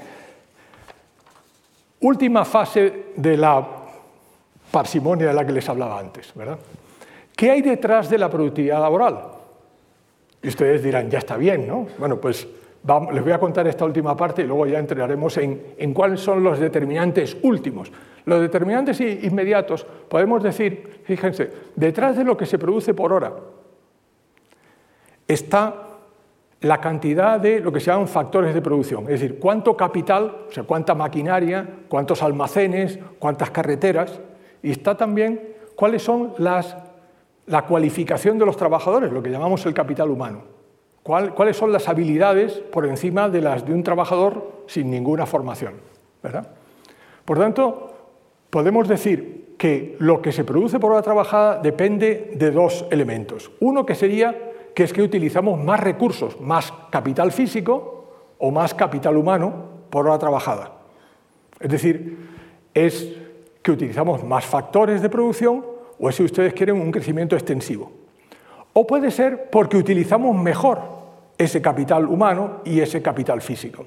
[2.00, 3.66] última fase de la
[4.70, 6.33] parsimonia de la que les hablaba antes.
[6.35, 6.59] ¿verdad?
[7.35, 9.22] ¿Qué hay detrás de la productividad laboral?
[10.42, 11.87] Y ustedes dirán, ya está bien, ¿no?
[11.98, 12.46] Bueno, pues
[13.12, 16.59] les voy a contar esta última parte y luego ya entraremos en, cuáles son los
[16.59, 17.90] determinantes últimos.
[18.27, 23.33] Los determinantes inmediatos, podemos decir, fíjense, detrás de lo que se produce por hora
[25.27, 25.84] está
[26.64, 30.53] la cantidad de lo que se llaman factores de producción, es decir, cuánto capital, o
[30.53, 34.20] sea, cuánta maquinaria, cuántos almacenes, cuántas carreteras,
[34.62, 35.40] y está también
[35.77, 36.77] cuáles son las,
[37.46, 40.55] la cualificación de los trabajadores, lo que llamamos el capital humano
[41.05, 45.74] cuáles son las habilidades por encima de las de un trabajador sin ninguna formación.
[46.22, 46.48] ¿verdad?
[47.27, 47.94] Por tanto,
[48.48, 53.53] podemos decir que lo que se produce por hora trabajada depende de dos elementos.
[53.61, 54.35] Uno que sería
[54.75, 58.07] que es que utilizamos más recursos, más capital físico
[58.39, 59.55] o más capital humano
[59.91, 60.73] por hora trabajada.
[61.61, 62.19] Es decir,
[62.75, 63.09] es
[63.63, 65.65] que utilizamos más factores de producción
[65.99, 67.93] o es, si ustedes quieren, un crecimiento extensivo.
[68.73, 70.81] O puede ser porque utilizamos mejor
[71.39, 73.87] ese capital humano y ese capital físico.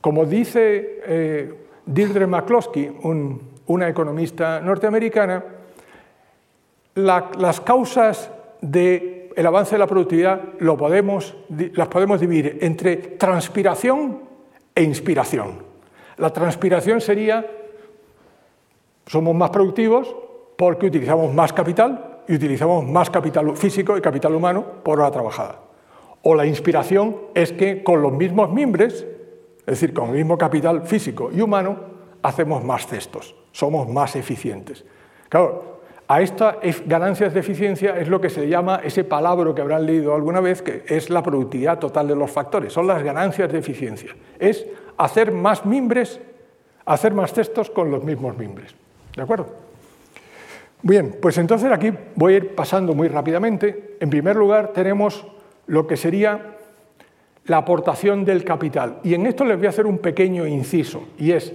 [0.00, 1.54] Como dice eh,
[1.86, 2.92] Deirdre McCloskey,
[3.66, 5.44] una economista norteamericana,
[6.94, 8.30] las causas
[9.40, 11.34] del avance de la productividad lo podemos,
[11.72, 14.20] las podemos dividir entre transpiración
[14.74, 15.62] e inspiración.
[16.18, 17.50] La transpiración sería,
[19.06, 20.14] somos más productivos
[20.58, 25.58] porque utilizamos más capital y utilizamos más capital físico y capital humano por hora trabajada.
[26.20, 29.06] O la inspiración es que con los mismos mimbres,
[29.60, 31.78] es decir, con el mismo capital físico y humano,
[32.20, 34.84] hacemos más cestos, somos más eficientes.
[35.30, 35.79] Claro,
[36.10, 36.56] a estas
[36.86, 40.60] ganancias de eficiencia es lo que se llama ese palabra que habrán leído alguna vez,
[40.60, 44.16] que es la productividad total de los factores, son las ganancias de eficiencia.
[44.36, 46.18] Es hacer más mimbres,
[46.84, 48.74] hacer más cestos con los mismos mimbres.
[49.14, 49.54] ¿De acuerdo?
[50.82, 53.96] Bien, pues entonces aquí voy a ir pasando muy rápidamente.
[54.00, 55.24] En primer lugar, tenemos
[55.68, 56.56] lo que sería
[57.44, 58.98] la aportación del capital.
[59.04, 61.52] Y en esto les voy a hacer un pequeño inciso, y es,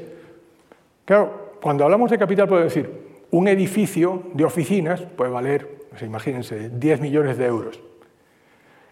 [1.03, 6.69] claro, cuando hablamos de capital puedo decir, un edificio de oficinas puede valer, pues imagínense,
[6.69, 7.79] 10 millones de euros.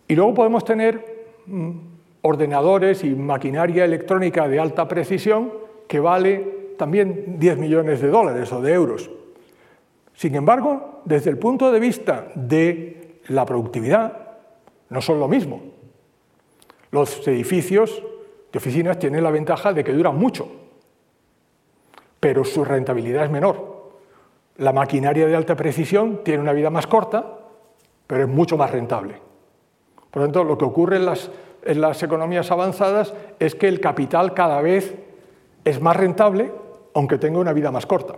[0.08, 1.04] Y luego podemos tener
[1.46, 1.72] mm,
[2.22, 5.54] ordenadores y maquinaria electrónica de alta precisión
[5.88, 9.10] que vale también 10 millones de dólares o de euros.
[10.14, 14.38] Sin embargo, desde el punto de vista de la productividad,
[14.90, 15.62] no son lo mismo.
[16.92, 18.04] Los edificios
[18.52, 20.52] de oficinas tienen la ventaja de que duran mucho,
[22.20, 23.73] pero su rentabilidad es menor.
[24.58, 27.26] La maquinaria de alta precisión tiene una vida más corta,
[28.06, 29.16] pero es mucho más rentable.
[30.12, 31.32] Por lo tanto, lo que ocurre en las,
[31.64, 34.96] en las economías avanzadas es que el capital cada vez
[35.66, 36.52] es más rentable,
[36.94, 38.16] aunque tenga una vida más corta.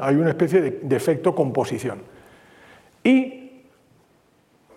[0.00, 2.00] Hay una especie de, efecto composición.
[3.04, 3.62] Y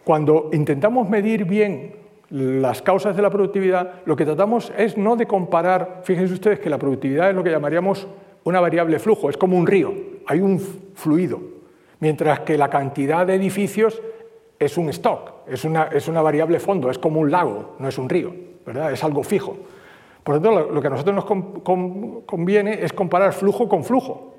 [0.03, 1.95] cuando intentamos medir bien
[2.29, 6.69] las causas de la productividad, lo que tratamos es no de comparar, fíjense ustedes que
[6.69, 8.07] la productividad es lo que llamaríamos
[8.43, 9.93] una variable flujo, es como un río,
[10.27, 11.39] hay un fluido,
[11.99, 14.01] mientras que la cantidad de edificios
[14.59, 17.97] es un stock, es una, es una variable fondo, es como un lago, no es
[17.97, 18.33] un río,
[18.65, 18.91] ¿verdad?
[18.91, 19.57] es algo fijo.
[20.23, 21.25] Por lo tanto, lo que a nosotros nos
[22.25, 24.33] conviene es comparar flujo con flujo.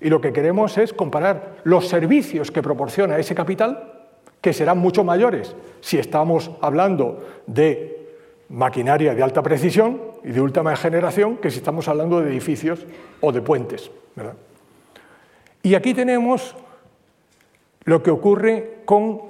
[0.00, 3.92] Y lo que queremos es comparar los servicios que proporciona ese capital,
[4.40, 8.08] que serán mucho mayores si estamos hablando de
[8.48, 12.86] maquinaria de alta precisión y de última generación, que si estamos hablando de edificios
[13.20, 13.90] o de puentes.
[15.64, 16.54] Y aquí tenemos
[17.82, 19.20] lo que ocurre con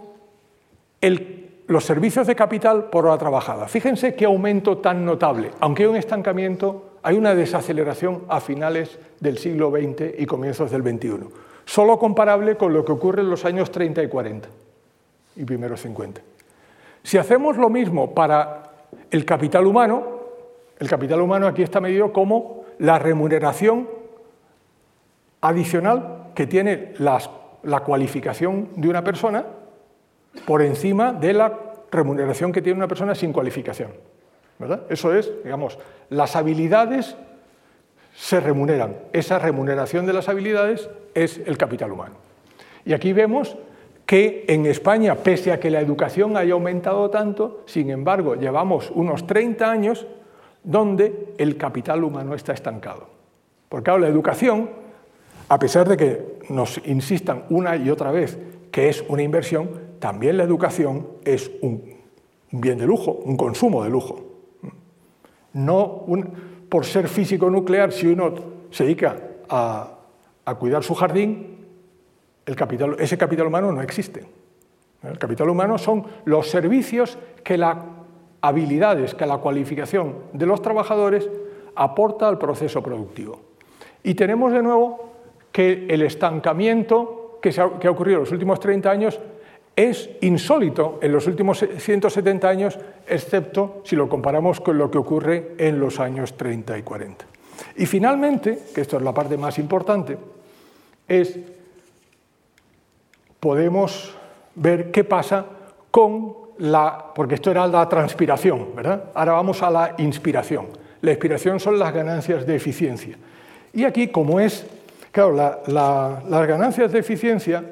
[1.67, 3.69] los servicios de capital por hora trabajada.
[3.69, 9.37] Fíjense qué aumento tan notable, aunque hay un estancamiento hay una desaceleración a finales del
[9.37, 11.29] siglo XX y comienzos del XXI,
[11.67, 14.49] solo comparable con lo que ocurre en los años 30 y 40
[15.37, 16.23] y primeros 50.
[17.03, 20.21] Si hacemos lo mismo para el capital humano,
[20.79, 23.87] el capital humano aquí está medido como la remuneración
[25.43, 29.45] adicional que tiene la cualificación de una persona
[30.47, 31.53] por encima de la
[31.91, 33.93] remuneración que tiene una persona sin cualificación.
[34.89, 35.79] Eso es, digamos,
[36.11, 37.17] las habilidades
[38.15, 38.97] se remuneran.
[39.13, 42.15] Esa remuneración de las habilidades es el capital humano.
[42.85, 43.57] Y aquí vemos
[44.07, 49.27] que en España, pese a que la educación haya aumentado tanto, sin embargo, llevamos unos
[49.27, 50.07] 30 años
[50.63, 53.09] donde el capital humano está estancado.
[53.69, 54.71] Porque claro, la educación,
[55.49, 58.39] a pesar de que nos insistan una y otra vez
[58.71, 61.95] que es una inversión, también la educación es un
[62.51, 64.21] bien de lujo, un consumo de lujo.
[65.53, 66.05] No
[66.69, 68.35] por ser físico nuclear, si uno
[68.71, 69.17] se dedica
[69.49, 69.91] a,
[70.59, 71.67] cuidar su jardín,
[72.45, 74.27] ese capital humano no existe.
[75.03, 77.77] El capital humano son los servicios que las
[78.41, 81.29] habilidades, que la cualificación de los trabajadores
[81.77, 83.41] aporta al proceso productivo.
[84.03, 85.14] Y tenemos de nuevo
[85.55, 89.21] que el estancamiento que, ha ocurrido en los últimos 30 años
[89.77, 92.77] es insólito en los últimos 170 años,
[93.07, 97.25] excepto si lo comparamos con lo que ocurre en los años 30 y 40.
[97.77, 100.19] Y finalmente, que esto es la parte más importante,
[101.07, 101.39] es
[103.39, 104.13] podemos
[104.57, 105.47] ver qué pasa
[105.93, 109.05] con la, porque esto era la transpiración, ¿verdad?
[109.15, 110.67] Ahora vamos a la inspiración.
[111.01, 113.17] La inspiración son las ganancias de eficiencia.
[113.73, 114.67] Y aquí, como es,
[115.15, 117.65] claro, las ganancias de eficiencia,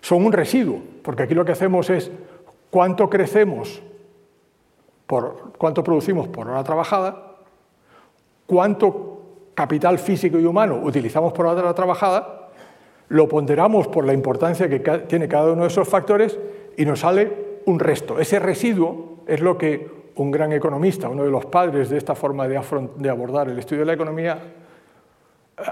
[0.00, 2.10] son un residuo, porque aquí lo que hacemos es
[2.70, 3.82] cuánto crecemos,
[5.06, 7.34] por, cuánto producimos por hora trabajada,
[8.46, 9.20] cuánto
[9.54, 12.48] capital físico y humano utilizamos por hora trabajada,
[13.08, 16.38] lo ponderamos por la importancia que tiene cada uno de esos factores
[16.78, 18.18] y nos sale un resto.
[18.18, 22.48] Ese residuo es lo que un gran economista, uno de los padres de esta forma
[22.48, 24.38] de abordar el estudio de la economía,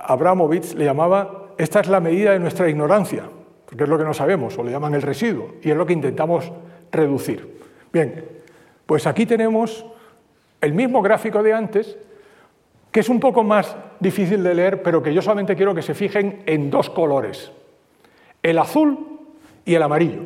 [0.05, 3.25] Abramovich, le llamaba, esta es la medida de nuestra ignorancia
[3.67, 5.93] porque es lo que no sabemos, o le llaman el residuo, y es lo que
[5.93, 6.51] intentamos
[6.93, 7.61] reducir.
[7.93, 8.25] Bien,
[8.87, 9.85] pues aquí tenemos
[10.61, 11.99] el mismo gráfico de antes,
[12.93, 15.95] que es un poco más difícil de leer, pero que yo solamente quiero que se
[15.95, 17.51] fijen en dos colores,
[18.43, 19.19] el azul
[19.65, 20.23] y el amarillo.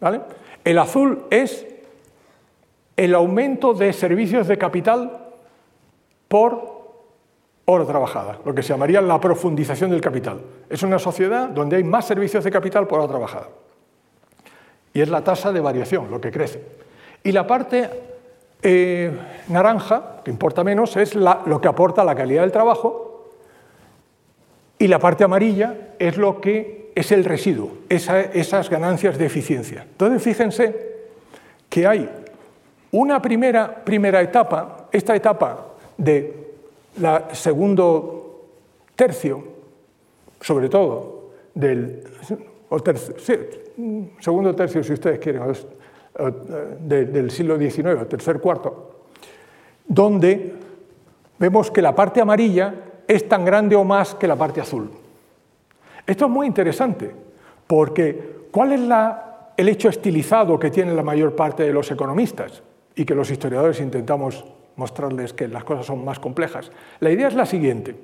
[0.00, 0.20] ¿Vale?
[0.64, 1.66] El azul es
[2.96, 5.30] el aumento de servicios de capital
[6.28, 6.73] por
[7.66, 10.40] hora trabajada, lo que se llamaría la profundización del capital.
[10.68, 13.48] Es una sociedad donde hay más servicios de capital por hora trabajada.
[14.92, 16.62] Y es la tasa de variación, lo que crece.
[17.22, 17.90] Y la parte
[18.62, 19.10] eh,
[19.48, 23.30] naranja, que importa menos, es lo que aporta la calidad del trabajo.
[24.78, 29.82] Y la parte amarilla es lo que es el residuo, esas ganancias de eficiencia.
[29.82, 30.94] Entonces, fíjense
[31.68, 32.08] que hay
[32.92, 36.43] una primera, primera etapa, esta etapa de
[36.98, 38.46] la segundo
[38.94, 39.42] tercio,
[40.40, 42.04] sobre todo, del
[44.20, 45.42] segundo tercio, si ustedes quieren,
[46.80, 48.90] del siglo XIX, tercer cuarto,
[49.86, 50.54] donde
[51.38, 52.74] vemos que la parte amarilla
[53.06, 54.90] es tan grande o más que la parte azul.
[56.06, 57.10] Esto es muy interesante,
[57.66, 58.80] porque ¿cuál es
[59.56, 62.62] el hecho estilizado que tiene la mayor parte de los economistas
[62.94, 64.44] y que los historiadores intentamos
[64.76, 66.70] mostrarles que las cosas son más complejas?
[67.00, 67.96] La idea es la siguiente.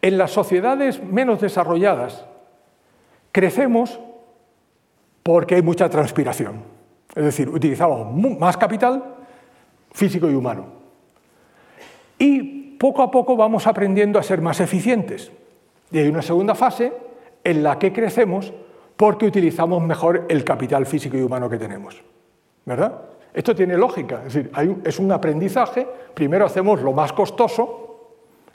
[0.00, 2.24] En las sociedades menos desarrolladas
[3.32, 3.98] crecemos
[5.22, 6.62] porque hay mucha transpiración.
[7.14, 9.16] Es decir, utilizamos más capital
[9.92, 10.66] físico y humano.
[12.18, 15.32] Y poco a poco vamos aprendiendo a ser más eficientes.
[15.90, 16.92] Y hay una segunda fase
[17.44, 18.52] en la que crecemos
[18.96, 22.02] porque utilizamos mejor el capital físico y humano que tenemos.
[22.64, 23.00] ¿Verdad?
[23.32, 24.50] Esto tiene lógica, es decir,
[24.84, 25.86] es un aprendizaje.
[26.14, 27.84] Primero hacemos lo más costoso.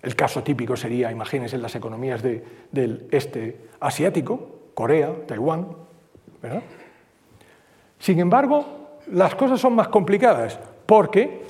[0.02, 4.40] El caso típico sería, imagínense, las economías del este asiático,
[4.74, 5.68] Corea, Taiwán.
[6.42, 6.62] ¿verdad?
[8.00, 8.66] Sin embargo,
[9.12, 11.44] las cosas son más complicadas porque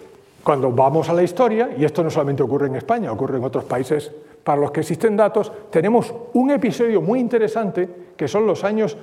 [0.44, 3.64] cuando vamos a la historia, y esto no solamente ocurre en España, ocurre en otros
[3.64, 4.12] países
[4.44, 8.98] para los que existen datos, tenemos un episodio muy interesante que son los años,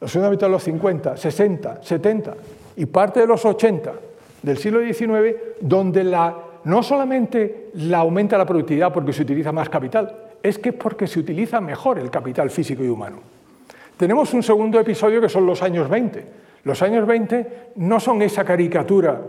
[0.00, 2.34] los años de los 50, 60, 70
[2.80, 3.92] y parte de los 80
[4.42, 9.68] del siglo XIX, donde la, no solamente la aumenta la productividad porque se utiliza más
[9.68, 13.18] capital, es que porque se utiliza mejor el capital físico y humano.
[13.98, 16.24] Tenemos un segundo episodio que son los años 20,
[16.64, 19.20] los años 20 no son esa caricatura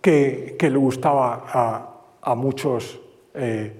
[0.00, 1.90] que, le gustaba
[2.22, 3.00] a, muchos
[3.34, 3.72] eh,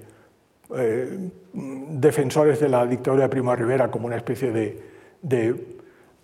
[0.75, 1.17] eh,
[1.53, 5.55] defensores de la dictadura de Primo Rivera como una especie de,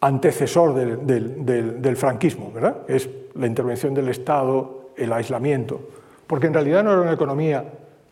[0.01, 2.77] antecesor del, franquismo, ¿verdad?
[2.87, 5.79] Es la intervención del Estado, el aislamiento,
[6.25, 7.63] porque en realidad no era una economía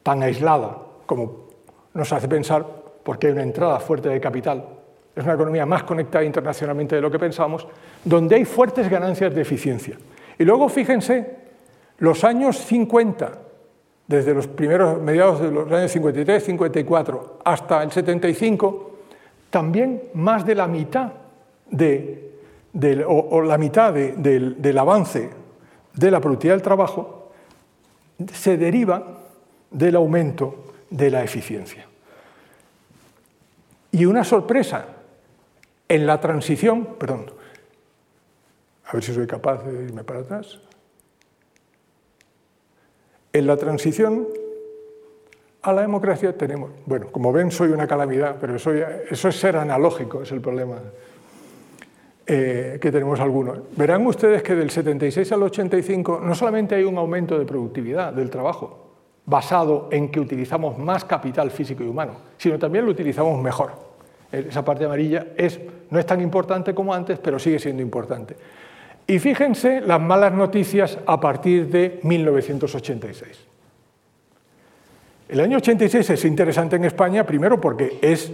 [0.04, 1.48] tan aislada como
[1.94, 2.66] nos hace pensar,
[3.04, 4.64] porque hay una entrada fuerte de capital
[5.18, 7.68] es una economía más conectada internacionalmente de lo que pensamos,
[8.04, 9.98] donde hay fuertes ganancias de eficiencia.
[10.38, 11.38] Y luego fíjense,
[11.98, 13.32] los años 50,
[14.06, 18.92] desde los primeros mediados de los años 53, 54 hasta el 75,
[19.50, 21.12] también más de la mitad
[21.70, 22.32] de,
[23.08, 25.30] o, la mitad del, del avance
[25.94, 27.32] de la productividad del trabajo
[28.32, 29.04] se deriva
[29.72, 31.86] del aumento de la eficiencia.
[33.92, 34.86] Y una sorpresa
[35.88, 37.32] en la transición, perdón,
[38.86, 40.60] a ver si soy capaz de irme para atrás.
[43.34, 44.28] En la transición
[45.62, 50.22] a la democracia tenemos, bueno, como ven soy una calamidad, pero eso, es ser analógico,
[50.22, 50.78] es el problema
[52.28, 53.60] eh, que tenemos algunos.
[53.76, 58.30] Verán ustedes que del 76 al 85 no solamente hay un aumento de productividad del
[58.30, 58.92] trabajo,
[59.26, 63.88] basado en que utilizamos más capital físico y humano, sino también lo utilizamos mejor
[64.32, 65.60] esa parte amarilla, es,
[65.90, 68.36] no es tan importante como antes, pero sigue siendo importante.
[69.06, 73.46] Y fíjense las malas noticias a partir de 1986.
[75.30, 78.32] El año 86 es interesante en España, primero porque es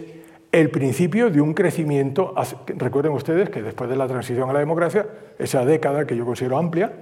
[0.54, 2.36] el principio de un crecimiento,
[2.78, 5.08] recuerden ustedes que después de la transición a la democracia,
[5.40, 6.94] esa década que yo considero amplia,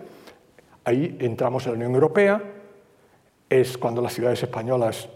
[0.86, 2.42] ahí entramos en la Unión Europea,
[3.50, 5.10] es cuando las ciudades españolas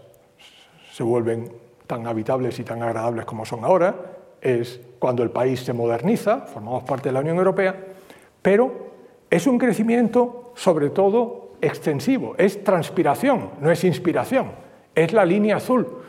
[0.92, 1.50] se vuelven
[1.86, 3.96] tan habitables y tan agradables como son ahora,
[4.42, 7.74] es cuando el país se moderniza, formamos parte de la Unión Europea,
[8.42, 8.90] pero
[9.30, 14.48] es un crecimiento sobre todo extensivo, es transpiración, no es inspiración,
[14.94, 16.02] es la línea azul.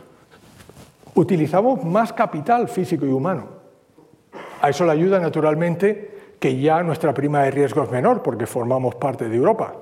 [1.18, 3.48] Utilizamos más capital físico y humano.
[4.62, 8.94] A eso le ayuda naturalmente que ya nuestra prima de riesgo es menor porque formamos
[8.94, 9.74] parte de Europa.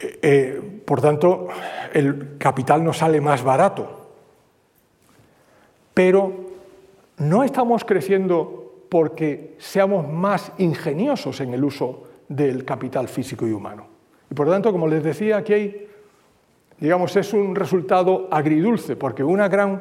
[0.00, 1.46] Eh, eh, por tanto,
[1.92, 4.08] el capital nos sale más barato.
[5.94, 6.32] Pero
[7.18, 13.86] no estamos creciendo porque seamos más ingeniosos en el uso del capital físico y humano.
[14.28, 15.83] Y por tanto, como les decía, aquí hay,
[16.78, 19.80] digamos, es un resultado agridulce, porque una gran,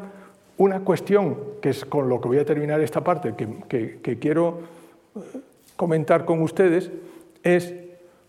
[0.58, 3.34] una cuestión, que es con lo que voy a terminar esta parte,
[3.68, 4.60] que, que quiero
[5.16, 5.20] eh,
[5.76, 6.91] comentar con ustedes,
[7.44, 7.74] es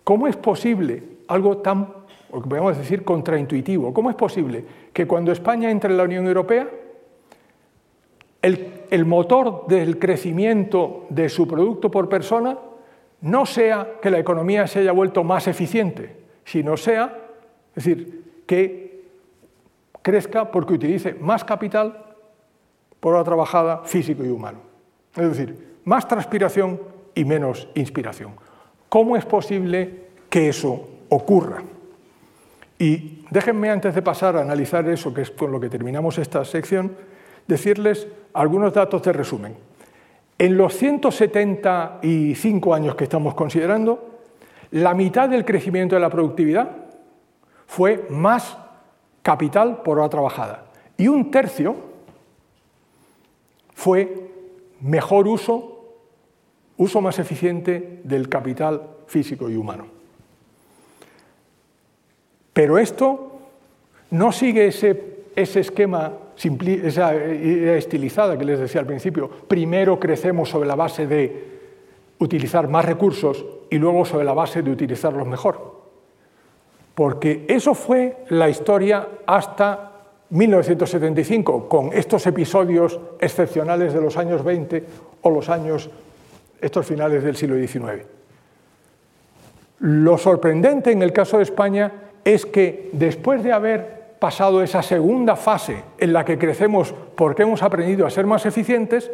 [0.02, 2.04] cómo es posible algo tan
[2.34, 3.94] o que podemos decir contraintuitivo.
[3.94, 6.68] ¿Cómo es posible que cuando España entre en la Unión Europea,
[8.42, 12.58] el, el motor del crecimiento de su producto por persona
[13.20, 17.16] no sea que la economía se haya vuelto más eficiente, sino sea,
[17.76, 19.04] es decir, que
[20.02, 22.04] crezca porque utilice más capital
[23.00, 24.58] por hora trabajada físico y humano.
[25.16, 26.80] Es decir, más transpiración
[27.14, 28.32] y menos inspiración.
[28.88, 31.62] ¿Cómo es posible que eso ocurra?
[32.78, 36.44] Y déjenme, antes de pasar a analizar eso, que es con lo que terminamos esta
[36.44, 36.92] sección,
[37.46, 39.54] decirles algunos datos de resumen.
[40.38, 44.20] En los 175 años que estamos considerando,
[44.72, 46.83] la mitad del crecimiento de la productividad
[47.66, 48.56] fue más
[49.22, 51.76] capital por hora trabajada y un tercio
[53.74, 54.30] fue
[54.80, 55.84] mejor uso,
[56.76, 59.86] uso más eficiente del capital físico y humano.
[62.52, 63.32] Pero esto
[64.10, 70.48] no sigue ese, ese esquema esa idea estilizada que les decía al principio, primero crecemos
[70.48, 71.54] sobre la base de
[72.18, 75.73] utilizar más recursos y luego sobre la base de utilizarlos mejor.
[76.94, 79.90] Porque eso fue la historia hasta
[80.30, 84.84] 1975, con estos episodios excepcionales de los años 20
[85.22, 85.90] o los años,
[86.60, 88.04] estos finales del siglo XIX.
[89.80, 91.92] Lo sorprendente en el caso de España
[92.24, 97.62] es que después de haber pasado esa segunda fase en la que crecemos porque hemos
[97.62, 99.10] aprendido a ser más eficientes,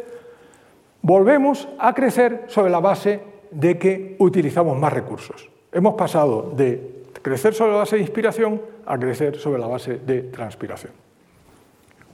[1.01, 3.19] volvemos a crecer sobre la base
[3.51, 5.49] de que utilizamos más recursos.
[5.73, 10.23] Hemos pasado de crecer sobre la base de inspiración a crecer sobre la base de
[10.23, 10.91] transpiración.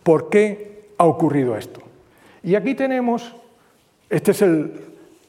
[0.04, 1.82] ¿Por qué ha ocurrido esto?
[2.44, 3.36] Y aquí tenemos,
[4.10, 4.72] este es el,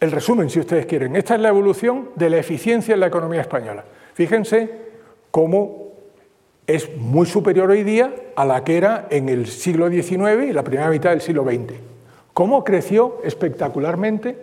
[0.00, 3.84] resumen, si ustedes quieren, esta es la evolución de la eficiencia en la economía española.
[4.14, 4.70] Fíjense
[5.30, 5.88] cómo
[6.66, 10.62] es muy superior hoy día a la que era en el siglo XIX y la
[10.62, 11.74] primera mitad del siglo XX.
[12.32, 14.38] Cómo creció espectacularmente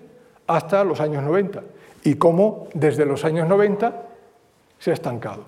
[0.48, 1.64] hasta los años 90
[2.04, 4.05] y cómo desde los años 90
[4.86, 5.46] se ha estancado.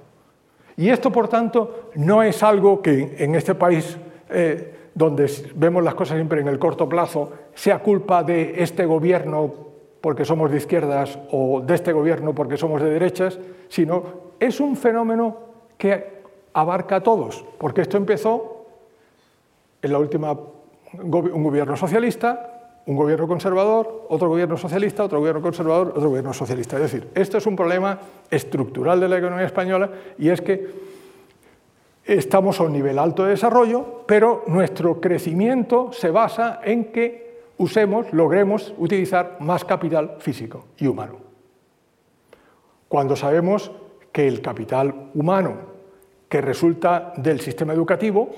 [0.77, 3.95] Y esto, por tanto, no es algo que en este país,
[4.31, 9.53] eh, donde vemos las cosas siempre en el corto plazo, sea culpa de este gobierno
[10.01, 14.03] porque somos de izquierdas o de este gobierno porque somos de derechas, sino
[14.39, 15.37] es un fenómeno
[15.77, 16.23] que
[16.53, 18.65] abarca a todos, porque esto empezó
[19.83, 20.35] en la última
[20.93, 22.56] un gobierno socialista,
[22.87, 26.77] un gobierno conservador, otro gobierno socialista, otro gobierno conservador, otro gobierno socialista.
[26.77, 27.99] Es decir, esto es un problema
[28.31, 30.87] estructural de la economía española y es que
[32.05, 38.11] estamos a un nivel alto de desarrollo, pero nuestro crecimiento se basa en que usemos,
[38.13, 41.17] logremos utilizar más capital físico y humano.
[42.87, 43.69] Cuando sabemos
[44.13, 45.57] que el capital humano
[46.29, 48.29] que resulta del sistema educativo,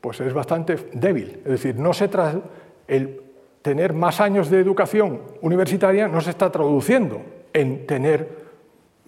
[0.00, 1.40] pues es bastante débil.
[1.44, 2.08] Es decir, no se
[2.86, 3.27] el
[3.68, 7.20] tener más años de educación universitaria no se está traduciendo
[7.52, 8.48] en tener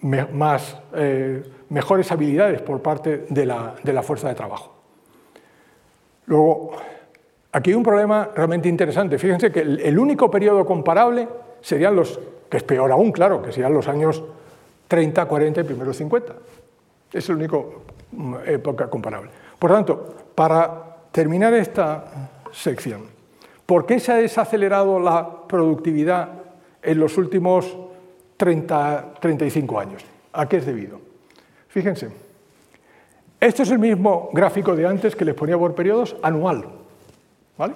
[0.01, 4.73] más, eh, mejores habilidades por parte de la, de la fuerza de trabajo.
[6.25, 6.71] Luego,
[7.51, 9.17] aquí hay un problema realmente interesante.
[9.17, 11.27] Fíjense que el, único periodo comparable
[11.61, 14.23] serían los, que es peor aún, claro, que serían los años
[14.87, 16.33] 30, 40 y primeros 50.
[17.13, 19.29] Es el único Mm, época comparable.
[19.57, 23.03] Por tanto, para terminar esta sección,
[23.65, 26.29] ¿por qué se ha desacelerado la productividad
[26.81, 27.77] en los últimos
[28.37, 30.03] 30, 35 años?
[30.33, 30.99] ¿A qué es debido?
[31.67, 32.09] Fíjense,
[33.39, 36.65] este es el mismo gráfico de antes que les ponía por periodos anual.
[37.57, 37.73] ¿vale?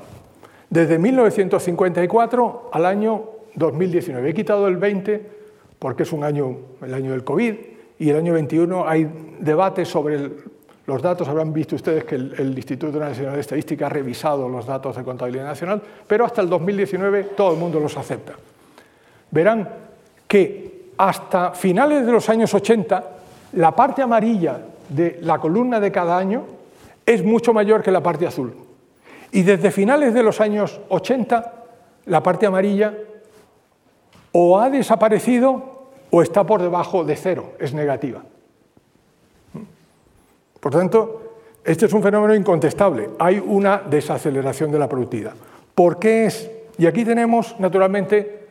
[0.69, 3.23] Desde 1954 al año
[3.55, 4.29] 2019.
[4.29, 5.36] He quitado el 20
[5.79, 7.55] porque es un año, el año del COVID,
[7.97, 9.09] y el año 21 hay
[9.39, 10.31] debate sobre
[10.88, 11.27] los datos.
[11.27, 15.45] Habrán visto ustedes que el, Instituto Nacional de Estadística ha revisado los datos de contabilidad
[15.45, 18.33] nacional, pero hasta el 2019 todo el mundo los acepta.
[19.31, 19.67] Verán
[20.27, 23.03] que hasta finales de los años 80
[23.53, 24.59] la parte amarilla
[24.89, 26.43] de la columna de cada año
[27.05, 28.55] es mucho mayor que la parte azul.
[29.31, 31.53] Y desde finales de los años 80
[32.05, 32.93] la parte amarilla
[34.31, 35.75] o ha desaparecido
[36.11, 38.21] o está por debajo de cero, es negativa.
[40.66, 41.22] Por tanto,
[41.63, 43.11] este es un fenómeno incontestable.
[43.20, 45.36] Hay una desaceleración de la productividad.
[45.76, 46.49] ¿Por qué es?
[46.80, 48.47] Y aquí tenemos, naturalmente,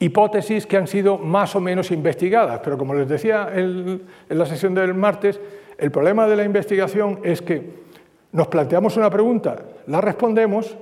[0.00, 4.74] hipótesis que han sido más o menos investigadas, pero como les decía en la sesión
[4.74, 5.38] del martes,
[5.78, 7.70] el problema de la investigación es que
[8.32, 10.76] nos planteamos una pregunta, la respondemos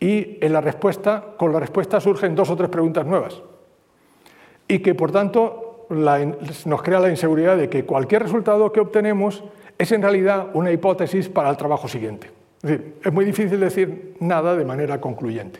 [0.00, 3.40] y en la respuesta, con la respuesta surgen dos o tres preguntas nuevas
[4.68, 9.42] y que por tanto nos crea la inseguridad de que cualquier resultado que obtenemos
[9.80, 12.30] es en realidad una hipótesis para el trabajo siguiente.
[12.62, 15.58] Es muy difícil decir nada de manera concluyente.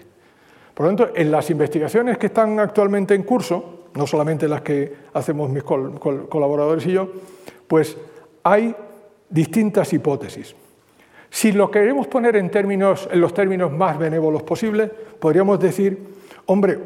[0.75, 4.93] Por lo tanto, en las investigaciones que están actualmente en curso, no solamente las que
[5.14, 7.11] hacemos mis colaboradores y yo,
[7.66, 7.97] pues
[8.43, 8.77] hay
[9.31, 10.55] distintas hipótesis.
[11.31, 15.99] Si lo queremos poner en, en los términos más benévolos posibles, podríamos decir,
[16.45, 16.79] hombre,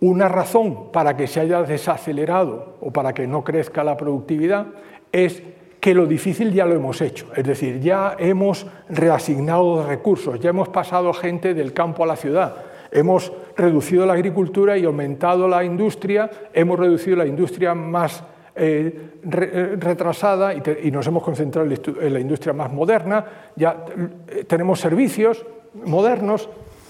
[0.00, 4.66] una razón para que se haya desacelerado o para que no crezca la productividad
[5.12, 5.44] es
[5.82, 10.68] que lo difícil ya lo hemos hecho, es decir, ya hemos reasignado recursos, ya hemos
[10.68, 12.54] pasado gente del campo a la ciudad,
[12.92, 18.22] hemos reducido la agricultura y aumentado la industria, hemos reducido la industria más
[18.54, 23.24] eh, eh, retrasada y, nos hemos concentrado en la industria más moderna,
[23.56, 23.84] ya
[24.28, 25.44] eh, tenemos servicios
[25.84, 26.48] modernos,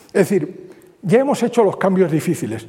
[0.09, 0.69] es decir,
[1.01, 2.69] ya hemos hecho los cambios difíciles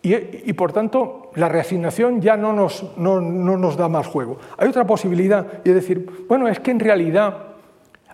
[0.00, 4.38] y, por tanto la reasignación ya no nos, no nos da más juego.
[4.56, 7.48] Hay otra posibilidad y es decir, bueno, es que en realidad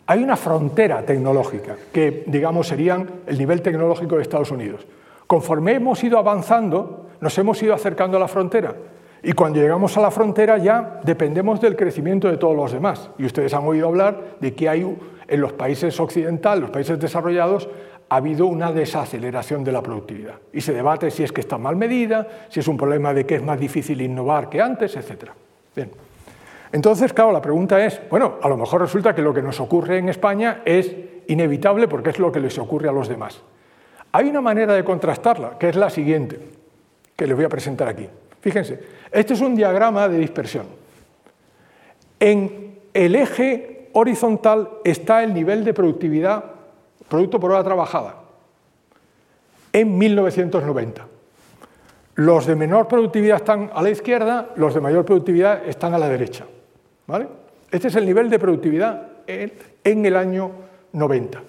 [0.07, 4.87] hay una frontera tecnológica que, digamos, serían el nivel tecnológico de Estados Unidos.
[5.27, 8.75] Conforme hemos ido avanzando, nos hemos ido acercando a la frontera
[9.23, 13.11] y cuando llegamos a la frontera ya dependemos del crecimiento de todos los demás.
[13.19, 17.69] Y ustedes han oído hablar de que hay en los países occidentales, los países desarrollados,
[18.09, 20.35] ha habido una desaceleración de la productividad.
[20.53, 23.37] Y se debate si es que está mal medida, si es un problema de que
[23.37, 25.31] es más difícil innovar que antes, etc.
[25.75, 25.91] Bien.
[26.73, 29.99] Entonces, claro, la pregunta es, bueno, a lo mejor resulta que lo que nos ocurre
[29.99, 30.95] en España es
[31.29, 33.41] inevitable porque es lo que les ocurre a los demás.
[34.13, 36.39] Hay una manera de contrastarla, que es la siguiente,
[37.17, 38.09] que les voy a presentar aquí.
[38.41, 38.81] Fíjense,
[39.11, 40.67] este es un diagrama de dispersión.
[42.21, 46.54] En el eje horizontal está el nivel de productividad,
[47.09, 48.17] producto por hora trabajada,
[49.73, 51.07] en 1990.
[52.17, 56.09] Los de menor productividad están a la izquierda, los de mayor productividad están a la
[56.09, 56.47] derecha.
[57.07, 57.27] ¿vale?
[57.71, 60.51] Este es el nivel de productividad en el año
[60.93, 61.43] 90.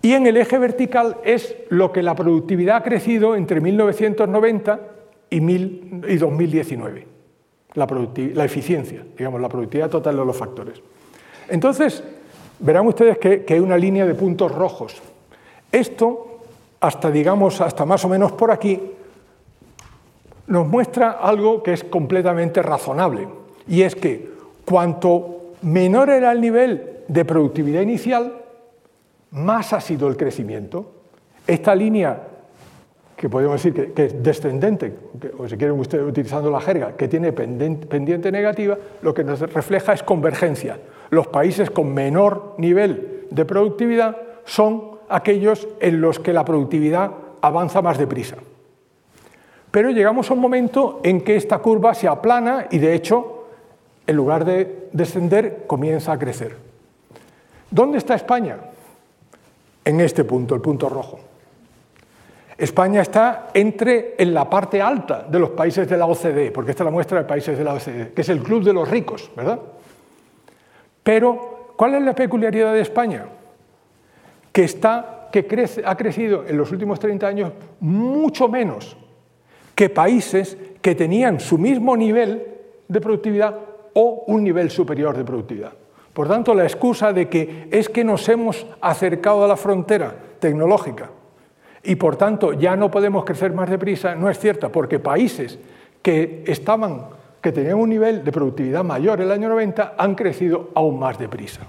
[0.00, 4.80] Y en el eje vertical es lo que la productividad ha crecido entre 1990
[5.30, 7.06] y, 2019,
[7.74, 7.86] la,
[8.34, 10.82] la, eficiencia, digamos, la productividad total de los factores.
[11.48, 12.02] Entonces,
[12.62, 15.02] verán ustedes que, hay una línea de puntos rojos.
[15.70, 16.38] Esto,
[16.80, 18.80] hasta digamos, hasta más o menos por aquí,
[20.46, 23.28] nos muestra algo que es completamente razonable,
[23.68, 24.30] y es que
[24.64, 28.40] cuanto menor era el nivel de productividad inicial,
[29.32, 30.92] más ha sido el crecimiento.
[31.46, 32.28] Esta línea
[33.16, 34.92] que podemos decir que, es descendente,
[35.38, 39.92] o si quieren ustedes utilizando la jerga, que tiene pendiente negativa, lo que nos refleja
[39.92, 40.76] es convergencia.
[41.12, 47.10] Los países con menor nivel de productividad son aquellos en los que la productividad
[47.42, 48.36] avanza más deprisa.
[49.70, 53.44] Pero llegamos a un momento en que esta curva se aplana y de hecho,
[54.06, 56.56] en lugar de descender, comienza a crecer.
[57.70, 58.56] ¿Dónde está España?
[59.84, 61.20] En este punto, el punto rojo.
[62.56, 66.84] España está entre en la parte alta de los países de la OCDE, porque esta
[66.84, 69.30] es la muestra de países de la OCDE, que es el club de los ricos,
[69.36, 69.60] ¿verdad?
[71.02, 73.26] Pero, ¿cuál es la peculiaridad de España?
[74.52, 78.96] Que, está, que crece, ha crecido en los últimos 30 años mucho menos
[79.74, 82.46] que países que tenían su mismo nivel
[82.88, 83.56] de productividad
[83.94, 85.72] o un nivel superior de productividad.
[86.12, 91.10] Por tanto, la excusa de que es que nos hemos acercado a la frontera tecnológica
[91.82, 95.58] y por tanto ya no podemos crecer más deprisa, no es cierta, porque países
[96.02, 97.06] que estaban
[97.42, 101.18] que tenían un nivel de productividad mayor en el año 90 han crecido aún más
[101.18, 101.62] deprisa.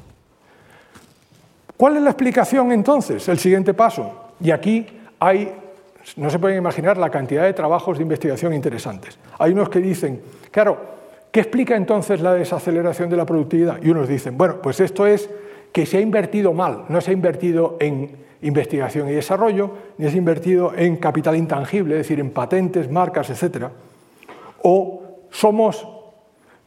[1.75, 3.27] ¿Cuál es la explicación entonces?
[3.27, 4.29] El siguiente paso.
[4.39, 4.85] Y aquí
[5.19, 5.51] hay,
[6.17, 9.17] no se pueden imaginar la cantidad de trabajos de investigación interesantes.
[9.39, 10.21] Hay unos que dicen,
[10.51, 10.79] claro,
[11.31, 13.81] ¿qué explica entonces la desaceleración de la productividad?
[13.81, 15.27] Y unos dicen, bueno, pues esto es
[15.71, 20.13] que se ha invertido mal, no se ha invertido en investigación y desarrollo, ni es
[20.13, 23.65] invertido en capital intangible, es decir, en patentes, marcas, etc.
[24.61, 25.02] O
[25.33, 25.87] somos,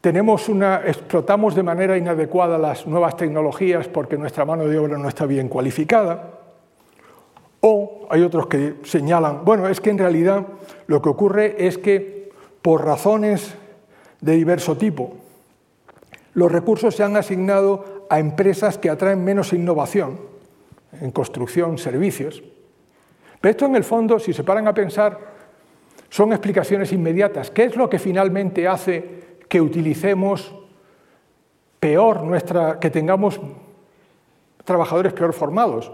[0.00, 5.08] tenemos una, explotamos de manera inadecuada las nuevas tecnologías porque nuestra mano de obra no
[5.08, 6.32] está bien cualificada.
[7.60, 10.46] O hay otros que señalan, bueno, es que en realidad
[10.88, 13.54] lo que ocurre es que por razones
[14.20, 15.14] de diverso tipo,
[16.34, 20.18] los recursos se han asignado a empresas que atraen menos innovación
[21.00, 22.42] en construcción, servicios.
[23.40, 25.36] Pero esto en el fondo, si se paran a pensar,
[26.09, 27.50] son explicaciones inmediatas.
[27.50, 29.04] ¿Qué es lo que finalmente hace
[29.48, 30.54] que utilicemos
[31.80, 33.40] peor nuestra, que tengamos
[34.64, 35.92] trabajadores peor formados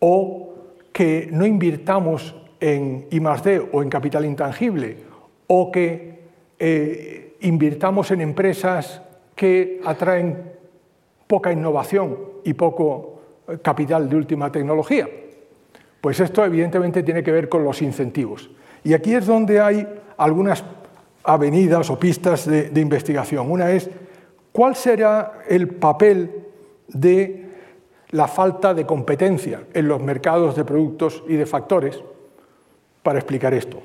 [0.00, 0.54] o
[0.92, 4.96] que no invirtamos en I+D o en capital intangible
[5.46, 6.18] o que
[6.58, 9.02] eh, invirtamos en empresas
[9.34, 10.52] que atraen
[11.26, 15.08] poca innovación y poco eh, capital de última tecnología.
[16.00, 18.50] Pues esto evidentemente tiene que ver con los incentivos.
[18.84, 20.62] Y aquí es donde hay algunas
[21.24, 23.50] avenidas o pistas de, investigación.
[23.50, 23.88] Una es,
[24.52, 26.30] ¿cuál será el papel
[26.88, 27.48] de
[28.10, 31.98] la falta de competencia en los mercados de productos y de factores
[33.02, 33.78] para explicar esto?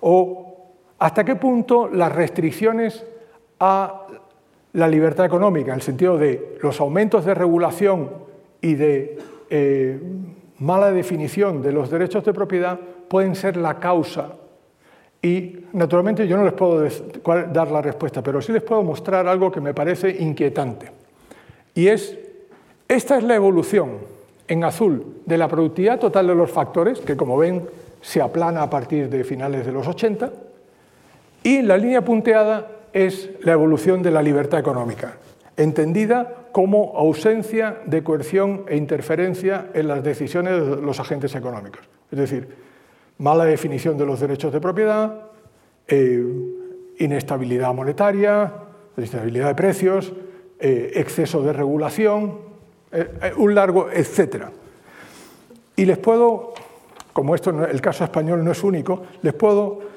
[0.00, 0.46] ¿O
[0.98, 3.04] hasta qué punto las restricciones
[3.58, 4.06] a
[4.74, 8.10] la libertad económica, en el sentido de los aumentos de regulación
[8.60, 9.18] y de
[9.48, 9.98] eh,
[10.58, 12.78] mala definición de los derechos de propiedad
[13.10, 14.28] pueden ser la causa.
[15.20, 16.88] Y naturalmente yo no les puedo
[17.52, 20.92] dar la respuesta, pero sí les puedo mostrar algo que me parece inquietante.
[21.74, 22.16] Y es,
[22.86, 23.98] esta es la evolución
[24.46, 27.66] en azul de la productividad total de los factores, que como ven
[28.00, 30.30] se aplana a partir de finales de los 80,
[31.42, 35.16] y la línea punteada es la evolución de la libertad económica,
[35.56, 41.80] entendida como ausencia de coerción e interferencia en las decisiones de los agentes económicos.
[42.12, 42.69] Es decir,
[43.20, 45.26] mala definición de los derechos de propiedad,
[45.86, 46.24] eh,
[46.98, 48.52] inestabilidad monetaria,
[48.96, 50.12] inestabilidad de precios,
[50.58, 52.38] eh, exceso de regulación,
[52.90, 54.50] eh, un largo, etcétera.
[55.76, 56.54] Y les puedo,
[57.12, 59.90] como esto el caso español no es único, les puedo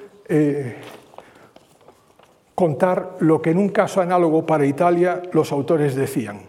[2.56, 6.42] contar lo que en un caso análogo para Italia los autores decían.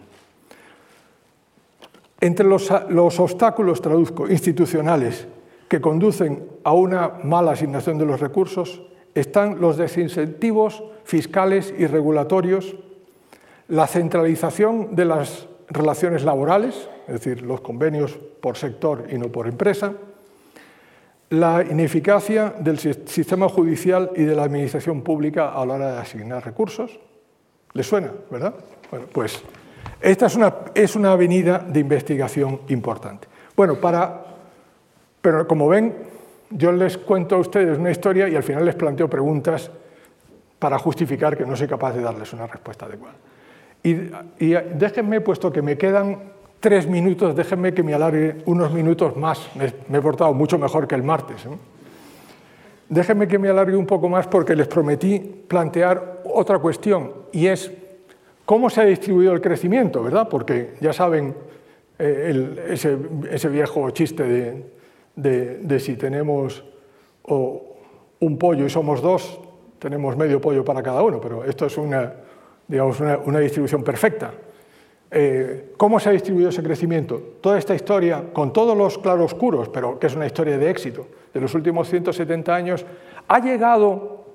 [2.21, 2.71] Entre los,
[3.19, 5.27] obstáculos, traduzco, institucionales
[5.67, 8.81] que conducen a una mala asignación de los recursos
[9.13, 12.75] están los desincentivos fiscales y regulatorios,
[13.67, 19.47] la centralización de las relaciones laborales, es decir, los convenios por sector y no por
[19.47, 19.93] empresa,
[21.29, 26.45] la ineficacia del sistema judicial y de la administración pública a la hora de asignar
[26.45, 26.99] recursos.
[27.73, 28.53] ¿Les suena, verdad?
[28.91, 29.41] Bueno, pues
[29.99, 33.27] esta es una, es una avenida de investigación importante.
[33.55, 34.34] Bueno, para,
[35.25, 35.91] pero como ven,
[36.51, 39.71] yo les cuento a ustedes una historia y al final les planteo preguntas
[40.59, 43.15] para justificar que no soy capaz de darles una respuesta adecuada.
[43.81, 43.93] Y,
[44.75, 46.19] déjenme, puesto que me quedan
[46.59, 49.49] tres minutos, déjenme que me alargue unos minutos más.
[49.55, 51.43] Me, he portado mucho mejor que el martes.
[51.47, 51.49] ¿eh?
[52.87, 55.17] Déjenme que me alargue un poco más porque les prometí
[55.47, 57.71] plantear otra cuestión y es
[58.45, 60.29] cómo se ha distribuido el crecimiento, ¿verdad?
[60.29, 61.33] Porque ya saben
[61.97, 62.77] eh,
[63.31, 64.74] ese, viejo chiste de,
[65.79, 66.63] si tenemos
[67.27, 69.39] un pollo y somos dos,
[69.79, 72.13] tenemos medio pollo para cada uno, pero esto es una,
[72.67, 74.31] digamos, una distribución perfecta.
[75.11, 77.21] Eh, cómo se ha distribuido ese crecimiento.
[77.39, 81.39] Toda esta historia, con todos los claroscuros, pero que es una historia de éxito, de
[81.39, 82.85] los últimos 170 años,
[83.27, 84.25] ha llegado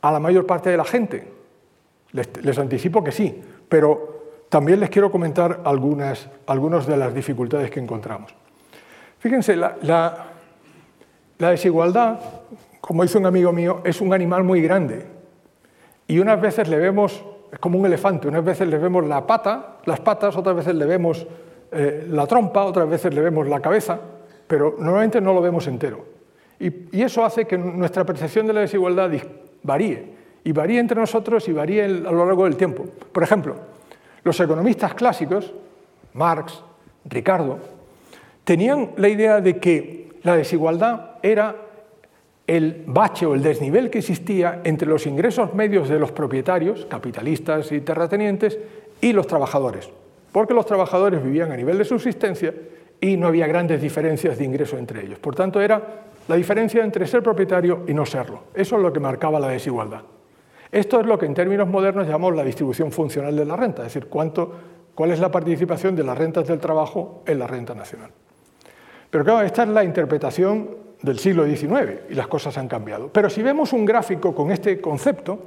[0.00, 1.28] a la mayor parte de la gente.
[2.12, 6.28] Les, anticipo que sí, pero también les quiero comentar algunas,
[6.86, 8.34] de las dificultades que encontramos.
[9.20, 10.26] Fíjense, la,
[11.38, 12.18] desigualdad,
[12.80, 15.06] como dice un amigo mío, es un animal muy grande
[16.08, 18.28] y unas veces le vemos es como un elefante.
[18.28, 21.26] Unas veces le vemos la pata, las patas, otras veces le vemos
[21.72, 23.98] eh, la trompa, otras veces le vemos la cabeza,
[24.46, 26.04] pero normalmente no lo vemos entero.
[26.58, 29.10] Y, eso hace que nuestra percepción de la desigualdad
[29.62, 30.14] varíe,
[30.44, 32.84] y varíe entre nosotros y varíe a lo largo del tiempo.
[33.12, 33.56] Por ejemplo,
[34.22, 35.52] los economistas clásicos,
[36.14, 36.62] Marx,
[37.04, 37.58] Ricardo,
[38.50, 41.54] tenían la idea de que la desigualdad era
[42.48, 47.70] el bache o el desnivel que existía entre los ingresos medios de los propietarios, capitalistas
[47.70, 48.58] y terratenientes,
[49.00, 49.88] y los trabajadores,
[50.32, 52.52] porque los trabajadores vivían a nivel de subsistencia
[53.00, 55.20] y no había grandes diferencias de ingreso entre ellos.
[55.20, 55.80] Por tanto, era
[56.26, 58.46] la diferencia entre ser propietario y no serlo.
[58.52, 60.02] Eso es lo que marcaba la desigualdad.
[60.72, 63.94] Esto es lo que en términos modernos llamamos la distribución funcional de la renta, es
[63.94, 68.10] decir, cuál es la participación de las rentas del trabajo en la renta nacional.
[69.10, 70.70] Pero claro, esta es la interpretación
[71.02, 73.08] del siglo XIX y las cosas han cambiado.
[73.08, 75.38] Pero si vemos un gráfico con este concepto,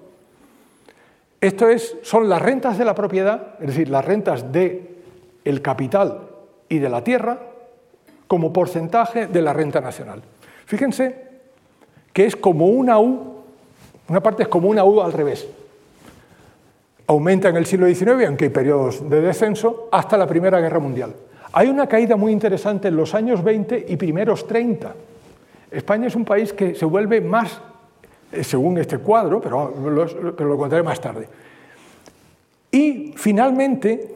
[1.40, 4.90] esto es, son las rentas de la propiedad, es decir, las rentas del
[5.44, 6.22] el capital
[6.70, 7.40] y de la tierra,
[8.28, 10.24] como porcentaje de la renta nacional.
[10.66, 11.16] Fíjense
[12.14, 13.44] que es como una U,
[14.08, 15.48] una parte es como una U al revés.
[17.08, 21.14] Aumenta en el siglo XIX, aunque hay periodos de descenso, hasta la Primera Guerra Mundial.
[21.54, 24.94] Hay una caída muy interesante en los años 20 y primeros 30
[25.74, 27.60] España es un país que se vuelve más,
[28.32, 29.74] eh, según este cuadro, pero,
[30.38, 31.28] lo contaré más tarde.
[32.72, 34.16] Y finalmente,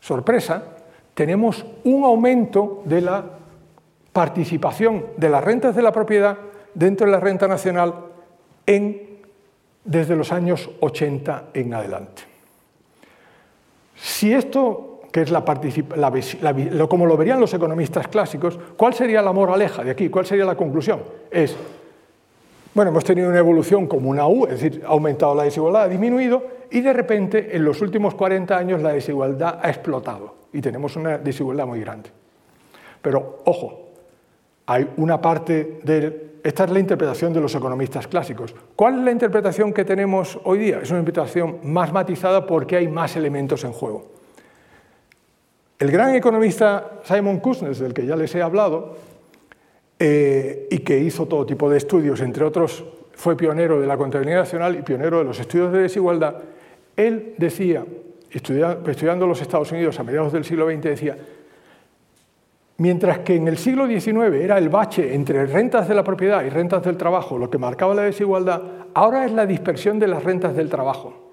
[0.00, 0.62] sorpresa,
[1.14, 3.24] tenemos un aumento de la
[4.12, 6.38] participación de las rentas de la propiedad
[6.74, 7.94] dentro de la renta nacional
[8.66, 9.10] en
[9.84, 12.22] desde los años 80 en adelante.
[13.96, 15.44] Si esto, que es la,
[16.00, 20.08] la, como lo verían los economistas clásicos, ¿cuál sería la moraleja de aquí?
[20.08, 21.02] ¿Cuál sería la conclusión?
[21.30, 21.54] Es,
[22.74, 25.88] bueno, hemos tenido una evolución como una U, es decir, ha aumentado la desigualdad, ha
[25.88, 30.96] disminuido, y de repente en los últimos 40 años la desigualdad ha explotado y tenemos
[30.96, 32.10] una desigualdad muy grande.
[33.02, 33.90] Pero, ojo,
[34.66, 36.32] hay una parte de...
[36.42, 38.54] Esta es la interpretación de los economistas clásicos.
[38.74, 40.80] ¿Cuál es la interpretación que tenemos hoy día?
[40.82, 44.11] Es una interpretación más matizada porque hay más elementos en juego.
[45.82, 48.94] El gran economista Simon Kuznets, del que ya les he hablado,
[49.98, 52.84] eh, y que hizo todo tipo de estudios, entre otros
[53.16, 56.36] fue pionero de la contabilidad nacional y pionero de los estudios de desigualdad,
[56.94, 57.84] él decía,
[58.30, 61.18] estudiando los Estados Unidos a mediados del siglo XX, decía,
[62.76, 66.48] Mientras que en el siglo XIX era el bache entre rentas de la propiedad y
[66.48, 68.62] rentas del trabajo lo que marcaba la desigualdad,
[68.94, 71.32] ahora es la dispersión de las rentas del trabajo.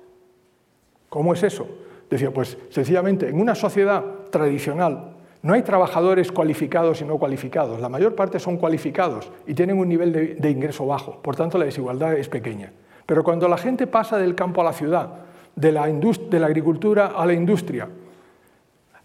[1.07, 1.67] ¿Cómo es eso?
[2.09, 7.79] Decía, pues sencillamente, en una sociedad tradicional no hay trabajadores cualificados y no cualificados.
[7.79, 11.21] La mayor parte son cualificados y tienen un nivel de, ingreso bajo.
[11.21, 12.73] Por tanto, la desigualdad es pequeña.
[13.05, 15.09] Pero cuando la gente pasa del campo a la ciudad,
[15.55, 17.87] de la, de la agricultura a la industria,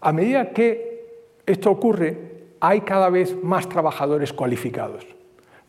[0.01, 5.05] a medida que esto ocurre, hay cada vez más trabajadores cualificados,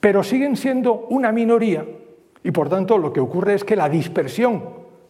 [0.01, 1.85] pero siguen siendo una minoría
[2.43, 4.63] y por tanto lo que ocurre es que la dispersión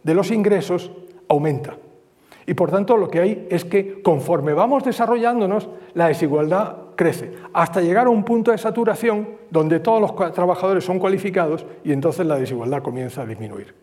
[0.03, 0.91] de los ingresos
[1.29, 1.77] aumenta.
[2.47, 7.81] Y por tanto lo que hay es que conforme vamos desarrollándonos, la desigualdad crece, hasta
[7.81, 12.39] llegar a un punto de saturación donde todos los trabajadores son cualificados y entonces la
[12.39, 13.75] desigualdad comienza a disminuir.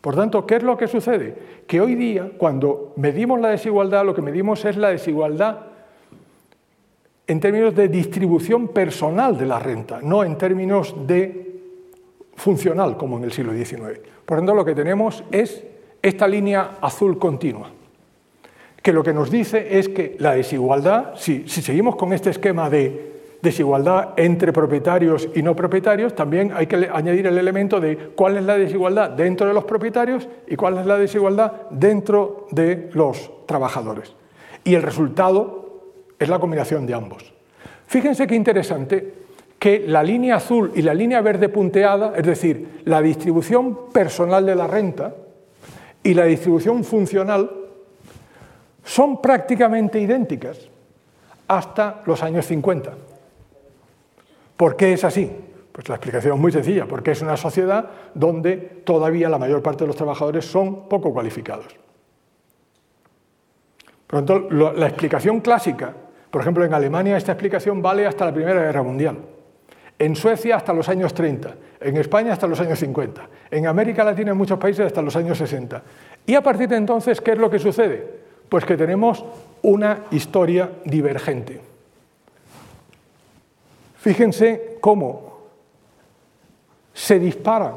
[0.00, 1.62] Por tanto, ¿qué es lo que sucede?
[1.66, 5.60] Que hoy día, cuando medimos la desigualdad, lo que medimos es la desigualdad
[7.28, 11.60] en términos de distribución personal de la renta, no en términos de
[12.34, 14.00] funcional como en el siglo XIX.
[14.26, 15.64] Por tanto, lo que tenemos es
[16.02, 17.70] esta línea azul continua,
[18.82, 23.12] que lo que nos dice es que la desigualdad, si, seguimos con este esquema de
[23.40, 28.44] desigualdad entre propietarios y no propietarios, también hay que añadir el elemento de cuál es
[28.44, 34.14] la desigualdad dentro de los propietarios y cuál es la desigualdad dentro de los trabajadores.
[34.64, 37.32] Y el resultado es la combinación de ambos.
[37.86, 39.14] Fíjense qué interesante
[39.58, 44.56] que la línea azul y la línea verde punteada, es decir, la distribución personal de
[44.56, 45.14] la renta
[46.02, 47.61] y la distribución funcional,
[48.84, 50.68] son prácticamente idénticas
[51.48, 52.92] hasta los años 50.
[54.56, 55.30] ¿Por qué es así?
[55.72, 59.84] Pues la explicación es muy sencilla, porque es una sociedad donde todavía la mayor parte
[59.84, 61.66] de los trabajadores son poco cualificados.
[64.06, 65.94] Por lo tanto, la explicación clásica
[66.32, 69.18] por ejemplo, en Alemania esta explicación vale hasta la Primera Guerra Mundial.
[69.98, 74.30] En Suecia hasta los años 30, en España hasta los años 50, en América Latina
[74.30, 75.82] en muchos países hasta los años 60.
[76.24, 78.21] Y a partir de entonces, ¿qué es lo que sucede?
[78.52, 79.24] Pues que tenemos
[79.62, 81.58] una historia divergente.
[83.96, 85.38] Fíjense cómo
[86.92, 87.72] se dispara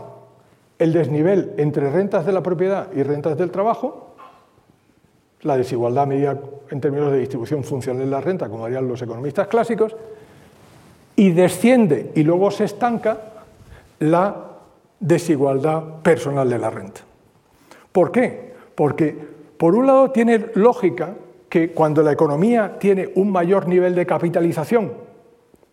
[0.78, 4.16] el desnivel entre rentas de la propiedad y rentas del trabajo,
[5.44, 6.38] la desigualdad medida
[6.70, 9.96] en términos de distribución funcional de la renta, como harían los economistas clásicos,
[11.16, 13.18] y desciende y luego se estanca
[14.00, 14.36] la
[15.00, 17.00] desigualdad personal de la renta.
[17.94, 18.54] ¿Por qué?
[18.76, 21.16] Porque, por un lado, tiene lógica
[21.50, 24.94] que cuando la economía tiene un mayor nivel de capitalización,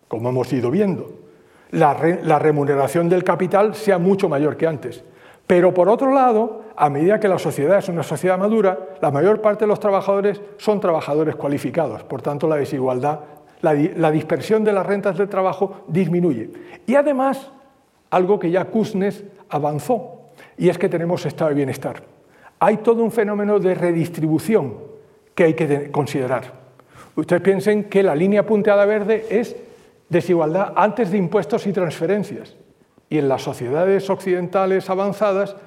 [0.07, 1.23] como hemos ido viendo,
[1.71, 1.93] la,
[2.39, 5.03] remuneración del capital sea mucho mayor que antes.
[5.47, 9.41] Pero por otro lado, a medida que la sociedad es una sociedad madura, la mayor
[9.41, 12.03] parte de los trabajadores son trabajadores cualificados.
[12.03, 13.21] Por tanto, la desigualdad,
[13.61, 16.51] la, dispersión de las rentas de trabajo disminuye.
[16.85, 17.51] Y además,
[18.09, 20.19] algo que ya Kuznets avanzó,
[20.57, 22.12] y es que tenemos estado de bienestar.
[22.63, 24.75] Hay todo un fenómeno de redistribución
[25.35, 26.53] que hay que considerar.
[27.13, 29.53] Ustedes piensen que la línea punteada verde es
[30.07, 32.55] desigualdad antes de impuestos y transferencias.
[33.09, 35.57] Y en las sociedades occidentales avanzadas,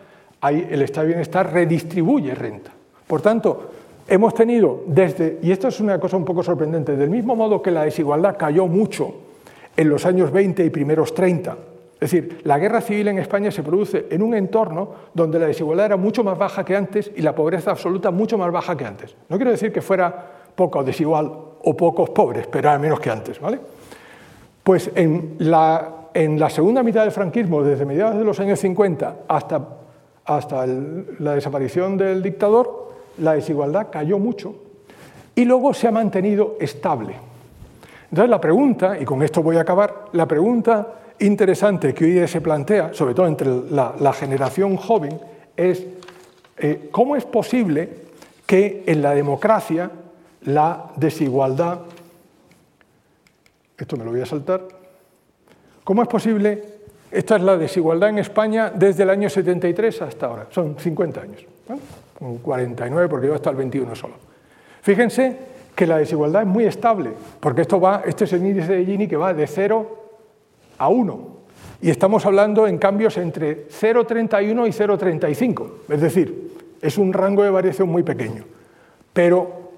[0.42, 2.70] el estado de bienestar redistribuye renta.
[3.06, 3.72] Por tanto,
[4.08, 7.72] hemos tenido desde, y esto es una cosa un poco sorprendente, del mismo modo que
[7.72, 9.16] la desigualdad cayó mucho
[9.76, 11.58] en los años 20 y primeros 30,
[11.98, 15.86] es decir, la guerra civil en España se produce en un entorno donde la desigualdad
[15.86, 19.16] era mucho más baja que antes y la pobreza absoluta mucho más baja que antes.
[19.28, 21.32] No quiero decir que fuera poco desigual
[21.62, 23.40] o pocos pobres, pero era menos que antes.
[23.40, 23.58] ¿vale?
[24.62, 29.16] Pues en la en la segunda mitad del franquismo, desde mediados de los años 50
[29.28, 29.68] hasta,
[30.24, 34.54] hasta la desaparición del dictador, la desigualdad cayó mucho
[35.34, 37.16] y luego se ha mantenido estable.
[38.10, 40.88] Entonces la pregunta, y con esto voy a acabar, la pregunta
[41.20, 45.18] interesante que hoy día se plantea, sobre todo entre la, generación joven,
[45.56, 45.84] es
[46.58, 47.88] eh, cómo es posible
[48.46, 49.90] que en la democracia
[50.42, 51.80] la desigualdad,
[53.76, 54.62] esto me lo voy a saltar,
[55.84, 56.62] ¿cómo es posible?
[57.10, 61.44] Esta es la desigualdad en España desde el año 73 hasta ahora, son 50 años,
[62.18, 64.14] con 49 porque yo hasta el 21 solo.
[64.82, 65.36] Fíjense
[65.74, 67.10] que la desigualdad es muy estable,
[67.40, 70.05] porque esto va, este es el índice de Gini que va de 0
[70.78, 71.36] a 1.
[71.82, 75.70] Y estamos hablando en cambios entre 0,31 y 0,35.
[75.88, 78.44] Es decir, es un rango de variación muy pequeño.
[79.12, 79.70] Pero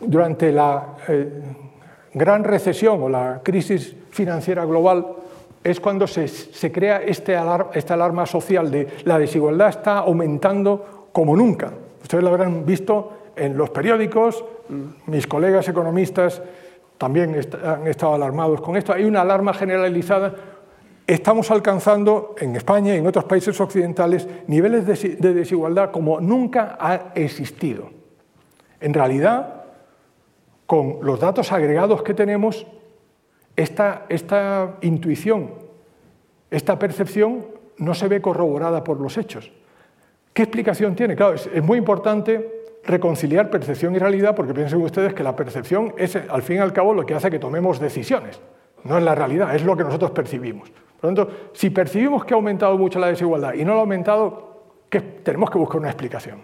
[0.00, 1.28] durante la eh,
[2.14, 5.06] gran recesión o la crisis financiera global
[5.62, 7.36] es cuando se, crea este
[7.74, 11.72] esta alarma social de la desigualdad está aumentando como nunca.
[12.02, 14.44] Ustedes lo habrán visto en los periódicos,
[15.06, 16.40] mis colegas economistas
[16.98, 18.92] también han estado alarmados con esto.
[18.92, 20.34] Hay una alarma generalizada.
[21.06, 27.12] Estamos alcanzando en España y en otros países occidentales niveles de desigualdad como nunca ha
[27.14, 27.88] existido.
[28.80, 29.64] En realidad,
[30.66, 32.66] con los datos agregados que tenemos,
[33.56, 35.50] esta, intuición,
[36.50, 37.46] esta percepción
[37.78, 39.50] no se ve corroborada por los hechos.
[40.32, 41.16] ¿Qué explicación tiene?
[41.16, 46.16] Claro, es muy importante reconciliar percepción y realidad, porque piensen ustedes que la percepción es,
[46.16, 48.40] al fin y al cabo, lo que hace que tomemos decisiones.
[48.84, 50.70] No es la realidad, es lo que nosotros percibimos.
[51.00, 53.80] Por lo tanto, si percibimos que ha aumentado mucho la desigualdad y no lo ha
[53.82, 55.00] aumentado, ¿qué?
[55.00, 56.40] tenemos que buscar una explicación.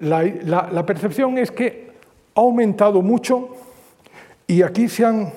[0.00, 1.92] La, percepción es que
[2.34, 3.56] ha aumentado mucho
[4.46, 5.32] y aquí se han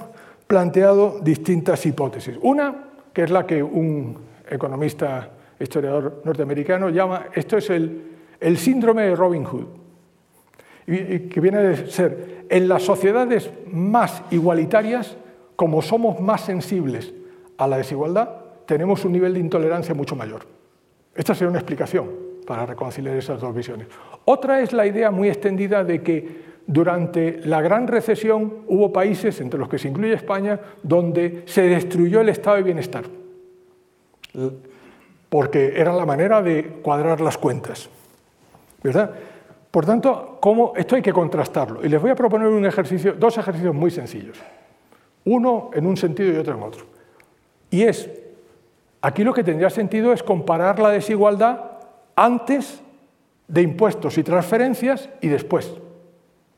[0.45, 2.37] planteado distintas hipótesis.
[2.41, 2.75] Una,
[3.13, 4.17] que es la que un
[4.49, 8.10] economista, historiador norteamericano llama, esto es el
[8.41, 9.67] el síndrome de Robin Hood,
[10.85, 15.15] que viene de ser, en las sociedades más igualitarias,
[15.55, 17.13] como somos más sensibles
[17.57, 18.29] a la desigualdad,
[18.65, 20.41] tenemos un nivel de intolerancia mucho mayor.
[21.15, 22.09] Esta sería una explicación
[22.47, 23.87] para reconciliar esas dos visiones.
[24.25, 29.59] Otra es la idea muy extendida de que durante la gran recesión hubo países, entre
[29.59, 33.05] los que se incluye España, donde se destruyó el estado de bienestar,
[35.29, 37.89] porque era la manera de cuadrar las cuentas.
[38.83, 39.11] ¿Verdad?
[39.69, 40.73] Por tanto, ¿cómo?
[40.75, 41.83] esto hay que contrastarlo.
[41.83, 44.37] Y les voy a proponer un ejercicio, dos ejercicios muy sencillos.
[45.25, 46.85] Uno en un sentido y otro en otro.
[47.69, 48.09] Y es,
[49.01, 51.61] aquí lo que tendría sentido es comparar la desigualdad
[52.15, 52.81] antes
[53.47, 55.73] de impuestos y transferencias y después.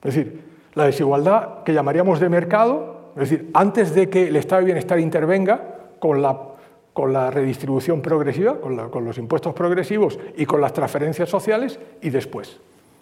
[0.03, 0.41] Es decir,
[0.73, 4.99] la desigualdad que llamaríamos de mercado, es decir, antes de que el estado de bienestar
[4.99, 5.61] intervenga
[5.99, 6.52] con la
[6.93, 12.57] con la redistribución progresiva, con, los impuestos progresivos y con las transferencias sociales y después.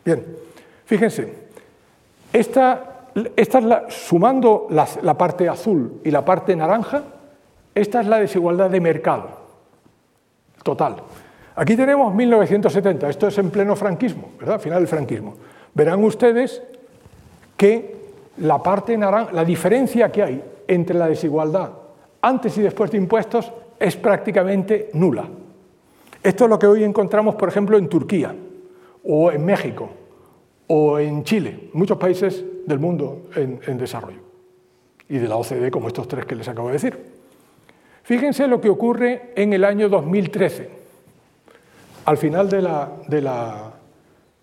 [0.05, 0.25] Bien,
[0.85, 1.33] fíjense,
[2.31, 7.03] esta, esta es la, sumando la, parte azul y la parte naranja,
[7.75, 9.29] esta es la desigualdad de mercado
[10.63, 10.95] total.
[11.55, 14.59] Aquí tenemos 1970, esto es en pleno franquismo, ¿verdad?
[14.59, 15.35] Final del franquismo.
[15.73, 16.63] Verán ustedes
[17.57, 17.99] que
[18.37, 21.71] la parte naranja, la diferencia que hay entre la desigualdad
[22.21, 25.27] antes y después de impuestos es prácticamente nula.
[26.21, 28.35] Esto es lo que hoy encontramos, por ejemplo, en Turquía,
[29.03, 29.89] o en México,
[30.67, 34.19] o en Chile, muchos países del mundo en, desarrollo,
[35.09, 36.95] y de la OCDE, como estos tres que les acabo de decir.
[38.03, 40.69] Fíjense lo que ocurre en el año 2013,
[42.05, 43.71] al final de la, de la,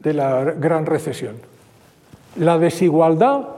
[0.00, 1.36] de la gran recesión.
[2.36, 3.48] La desigualdad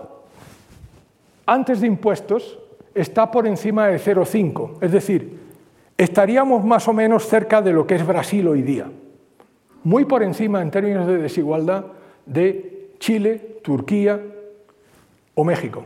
[1.46, 2.58] antes de impuestos
[2.94, 5.39] está por encima de 0,5, es decir,
[6.00, 8.90] estaríamos más o menos cerca de lo que es Brasil hoy día,
[9.84, 11.84] muy por encima en términos de desigualdad
[12.24, 14.18] de Chile, Turquía
[15.34, 15.84] o México.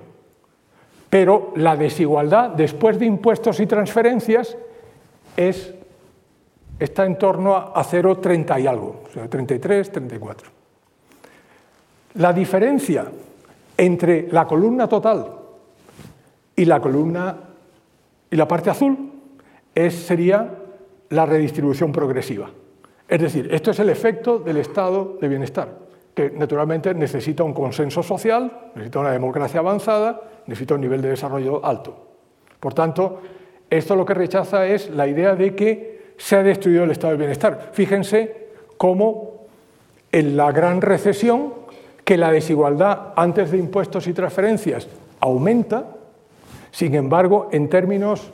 [1.10, 4.56] Pero la desigualdad después de impuestos y transferencias
[5.36, 5.74] es,
[6.78, 10.48] está en torno a 0,30 y algo, o sea, 33, 34.
[12.14, 13.06] La diferencia
[13.76, 15.26] entre la columna total
[16.54, 17.36] y la columna
[18.30, 19.13] y la parte azul
[19.74, 20.58] es, sería
[21.10, 22.50] la redistribución progresiva.
[23.08, 25.68] Es decir, esto es el efecto del estado de bienestar,
[26.14, 31.64] que naturalmente necesita un consenso social, necesita una democracia avanzada, necesita un nivel de desarrollo
[31.64, 31.96] alto.
[32.60, 33.20] Por tanto,
[33.68, 37.18] esto lo que rechaza es la idea de que se ha destruido el estado de
[37.18, 37.70] bienestar.
[37.72, 39.46] Fíjense cómo
[40.12, 41.64] en la gran recesión,
[42.04, 44.86] que la desigualdad antes de impuestos y transferencias
[45.20, 45.86] aumenta,
[46.70, 48.30] sin embargo, en términos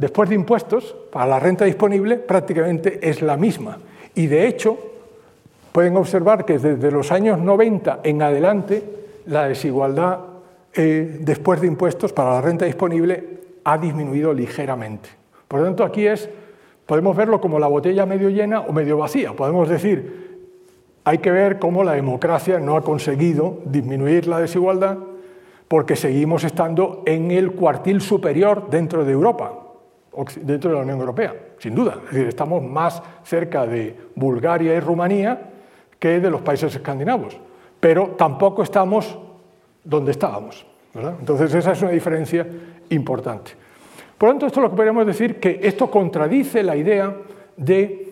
[0.00, 3.78] después de impuestos, para la renta disponible prácticamente es la misma.
[4.14, 4.78] Y de hecho,
[5.72, 8.82] pueden observar que desde los años 90 en adelante,
[9.26, 10.20] la desigualdad
[10.72, 15.10] eh, después de impuestos para la renta disponible ha disminuido ligeramente.
[15.46, 16.30] Por lo tanto, aquí es,
[16.86, 19.34] podemos verlo como la botella medio llena o medio vacía.
[19.34, 20.38] Podemos decir,
[21.04, 24.96] hay que ver cómo la democracia no ha conseguido disminuir la desigualdad
[25.68, 29.59] porque seguimos estando en el cuartil superior dentro de Europa,
[30.40, 31.98] dentro de la Unión Europea, sin duda.
[32.06, 35.40] Es decir, estamos más cerca de Bulgaria y Rumanía
[35.98, 37.36] que de los países escandinavos,
[37.78, 39.18] pero tampoco estamos
[39.84, 40.66] donde estábamos.
[40.94, 42.46] Entonces, esa es una diferencia
[42.88, 43.52] importante.
[44.18, 47.16] Por lo tanto, esto lo que podríamos decir que esto contradice la idea
[47.56, 48.10] de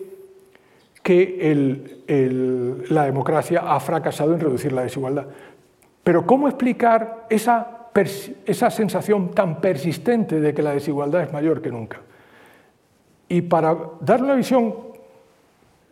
[1.03, 5.25] que la democracia ha fracasado en reducir la desigualdad.
[6.03, 7.78] Pero ¿cómo explicar esa,
[8.45, 11.99] esa sensación tan persistente de que la desigualdad es mayor que nunca?
[13.27, 14.73] Y para dar una visión,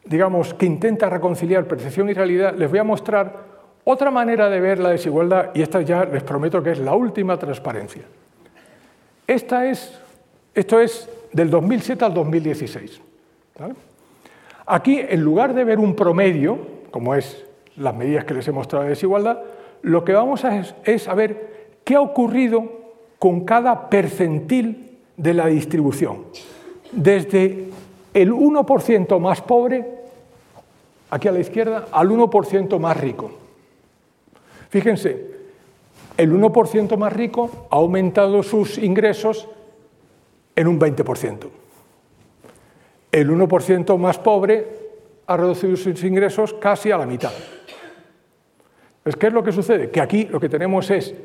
[0.05, 3.33] digamos, que intenta reconciliar percepción y realidad, les voy a mostrar
[3.83, 7.37] otra manera de ver la desigualdad, y esta ya les prometo que es la última
[7.37, 8.03] transparencia.
[9.25, 9.97] Esta es,
[10.53, 13.01] esto es del 2007 al 2016.
[14.65, 16.59] Aquí, en lugar de ver un promedio,
[16.91, 17.45] como es
[17.77, 19.39] las medidas que les he mostrado de desigualdad,
[19.83, 21.56] lo que vamos a es, es saber
[21.87, 22.69] qué ha ocurrido
[23.17, 26.25] con cada percentil de la distribución.
[26.91, 27.69] Desde
[28.13, 29.87] el 1% más pobre,
[31.09, 33.31] aquí a la izquierda, al 1% más rico.
[34.69, 35.27] Fíjense,
[36.17, 39.47] el 1% más rico ha aumentado sus ingresos
[40.57, 41.47] en un 20%.
[43.13, 44.67] El 1% más pobre
[45.25, 47.31] ha reducido sus ingresos casi a la mitad.
[49.17, 49.89] ¿Qué es lo que sucede?
[49.89, 51.15] Que aquí lo que tenemos es,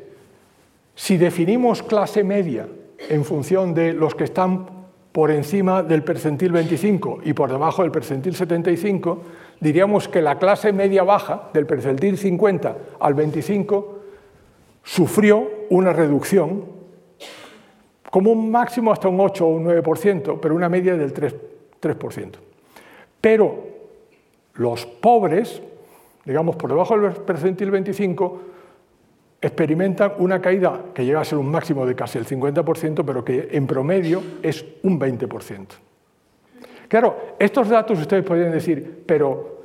[0.95, 2.67] si definimos clase media
[3.09, 4.67] en función de los que están
[5.11, 9.21] por encima del percentil 25 y por debajo del percentil 75,
[9.59, 13.99] diríamos que la clase media baja, del percentil 50 al 25,
[14.83, 16.65] sufrió una reducción,
[18.09, 21.53] como un máximo hasta un 8 o un 9%, pero una media del 3%.
[21.83, 22.31] 3%.
[23.19, 23.63] Pero
[24.55, 25.61] los pobres,
[26.25, 28.41] digamos por debajo del percentil 25,
[29.43, 33.49] experimentan una caída que llega a ser un máximo de casi el 50%, pero que
[33.51, 35.67] en promedio es un 20%.
[36.87, 39.63] Claro, estos datos ustedes podrían decir, pero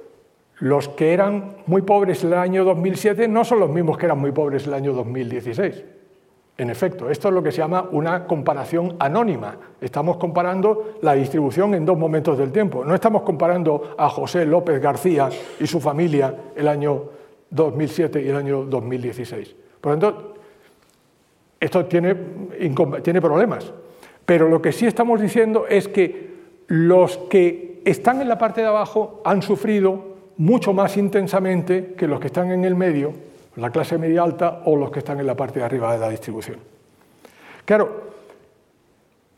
[0.58, 4.18] los que eran muy pobres en el año 2007 no son los mismos que eran
[4.18, 5.84] muy pobres en el año 2016.
[6.56, 9.56] En efecto, esto es lo que se llama una comparación anónima.
[9.80, 12.84] Estamos comparando la distribución en dos momentos del tiempo.
[12.84, 15.28] No estamos comparando a José López García
[15.60, 17.04] y su familia el año
[17.50, 19.67] 2007 y el año 2016.
[19.80, 20.34] Por lo tanto,
[21.60, 22.14] esto tiene,
[23.02, 23.72] tiene problemas.
[24.24, 26.28] Pero lo que sí estamos diciendo es que
[26.68, 32.20] los que están en la parte de abajo han sufrido mucho más intensamente que los
[32.20, 33.12] que están en el medio,
[33.56, 36.10] la clase media alta o los que están en la parte de arriba de la
[36.10, 36.58] distribución.
[37.64, 38.02] Claro,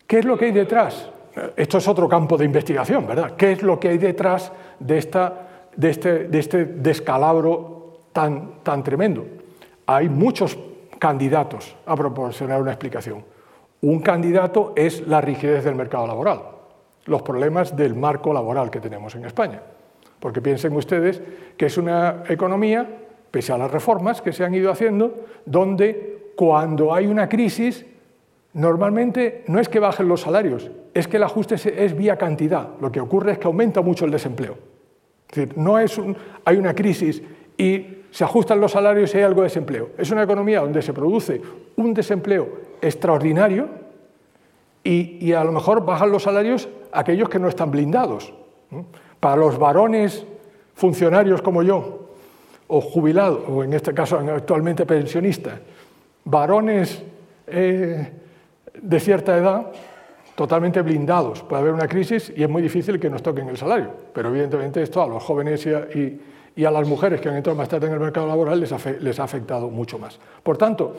[0.06, 1.08] ¿qué es lo que hay detrás?
[1.56, 3.36] Esto es otro campo de investigación, ¿verdad?
[3.36, 8.82] ¿Qué es lo que hay detrás de, esta, de, este, de este, descalabro tan, tan
[8.82, 9.24] tremendo?
[9.92, 10.56] Hay muchos
[11.00, 13.24] candidatos a proporcionar una explicación.
[13.80, 16.42] Un candidato es la rigidez del mercado laboral,
[17.06, 19.60] los problemas del marco laboral que tenemos en España.
[20.20, 21.20] Porque piensen ustedes
[21.56, 22.88] que es una economía,
[23.32, 27.84] pese a las reformas que se han ido haciendo, donde cuando hay una crisis,
[28.52, 32.68] normalmente no es que bajen los salarios, es que el ajuste es vía cantidad.
[32.80, 34.56] Lo que ocurre es que aumenta mucho el desempleo.
[35.30, 37.20] Es decir, no es un, hay una crisis
[37.60, 39.90] y se ajustan los salarios y hay algo de desempleo.
[39.98, 41.42] Es una economía donde se produce
[41.76, 42.48] un desempleo
[42.80, 43.68] extraordinario
[44.82, 48.32] y, y a lo mejor bajan los salarios aquellos que no están blindados.
[49.20, 50.24] Para los varones
[50.74, 52.08] funcionarios como yo,
[52.66, 55.60] o jubilados, o en este caso actualmente pensionistas,
[56.24, 57.02] varones
[57.46, 58.10] eh,
[58.80, 59.66] de cierta edad,
[60.34, 61.42] totalmente blindados.
[61.42, 64.82] Puede haber una crisis y es muy difícil que nos toquen el salario, pero evidentemente
[64.82, 66.20] esto a los jóvenes y
[66.56, 69.24] a, las mujeres que han entrado más tarde en el mercado laboral les, les ha
[69.24, 70.18] afectado mucho más.
[70.42, 70.94] Por tanto,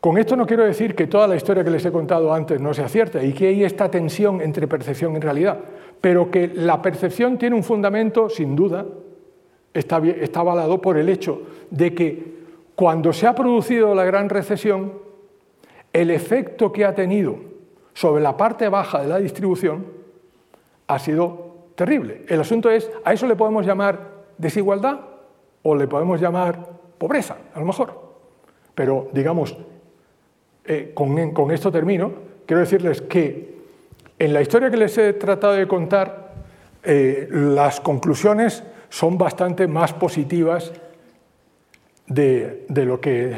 [0.00, 2.74] con esto no quiero decir que toda la historia que les he contado antes no
[2.74, 5.58] sea cierta y que hay esta tensión entre percepción y realidad
[6.00, 8.86] pero que la percepción tiene un fundamento, sin duda,
[9.72, 12.36] está, está avalado por el hecho de que
[12.74, 14.92] cuando se ha producido la gran recesión,
[15.92, 17.36] el efecto que ha tenido
[17.94, 19.86] sobre la parte baja de la distribución
[20.86, 22.24] ha sido terrible.
[22.28, 25.00] El asunto es, ¿a eso le podemos llamar desigualdad
[25.62, 26.68] o le podemos llamar
[26.98, 28.06] pobreza, a lo mejor?
[28.74, 29.56] Pero, digamos,
[30.64, 32.12] eh, con, con esto termino,
[32.46, 33.56] quiero decirles que
[34.18, 36.32] en la historia que les he tratado de contar,
[36.82, 40.72] eh, las conclusiones son bastante más positivas
[42.06, 43.36] de, lo que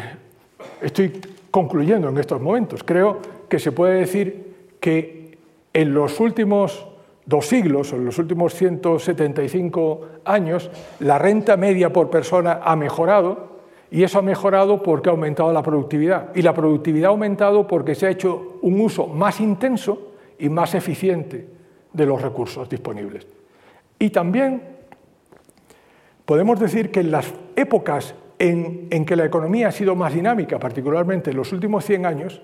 [0.82, 1.20] estoy
[1.50, 2.84] concluyendo en estos momentos.
[2.84, 5.38] Creo que se puede decir que
[5.72, 6.86] en los últimos
[7.28, 13.58] dos siglos, en los últimos 175 años, la renta media por persona ha mejorado
[13.90, 16.34] y eso ha mejorado porque ha aumentado la productividad.
[16.34, 20.74] Y la productividad ha aumentado porque se ha hecho un uso más intenso y más
[20.74, 21.46] eficiente
[21.92, 23.26] de los recursos disponibles.
[23.98, 24.62] Y también
[26.24, 31.30] podemos decir que en las épocas en, que la economía ha sido más dinámica, particularmente
[31.30, 32.40] en los últimos 100 años,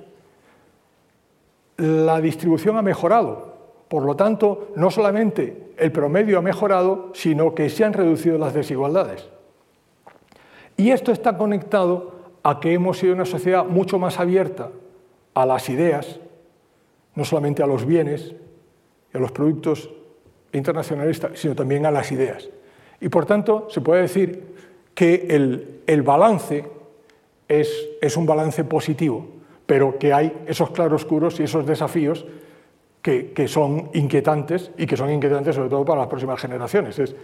[1.78, 3.53] la distribución ha mejorado.
[3.88, 8.54] Por lo tanto, no solamente el promedio ha mejorado, sino que se han reducido las
[8.54, 9.28] desigualdades.
[10.76, 12.12] Y esto está conectado
[12.42, 14.70] a que hemos sido una sociedad mucho más abierta
[15.34, 16.20] a las ideas,
[17.14, 18.34] no solamente a los bienes
[19.12, 19.90] y a los productos
[20.52, 22.48] internacionalistas, sino también a las ideas.
[23.00, 24.54] Y por tanto, se puede decir
[24.94, 25.26] que
[25.86, 26.64] el, balance
[27.48, 29.26] es, es, un balance positivo,
[29.66, 32.24] pero que hay esos claroscuros y esos desafíos
[33.04, 36.98] que, son inquietantes y que son inquietantes sobre todo para las próximas generaciones.
[36.98, 37.14] Es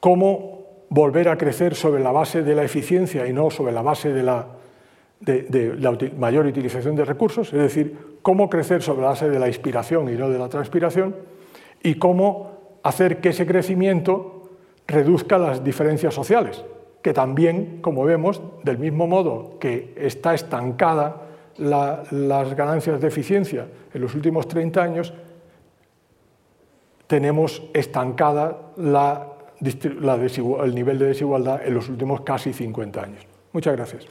[0.00, 4.14] cómo volver a crecer sobre la base de la eficiencia y no sobre la base
[4.14, 4.46] de, la
[6.16, 10.16] mayor utilización de recursos, es decir, cómo crecer sobre la base de la inspiración y
[10.16, 11.14] no de la transpiración,
[11.82, 14.48] y cómo hacer que ese crecimiento
[14.86, 16.64] reduzca las diferencias sociales,
[17.02, 21.25] que también, como vemos, del mismo modo que está estancada
[21.58, 25.14] las ganancias de eficiencia en los últimos 30 años,
[27.06, 33.26] tenemos estancada la el nivel de desigualdad en los últimos casi 50 años.
[33.52, 34.06] Muchas gracias.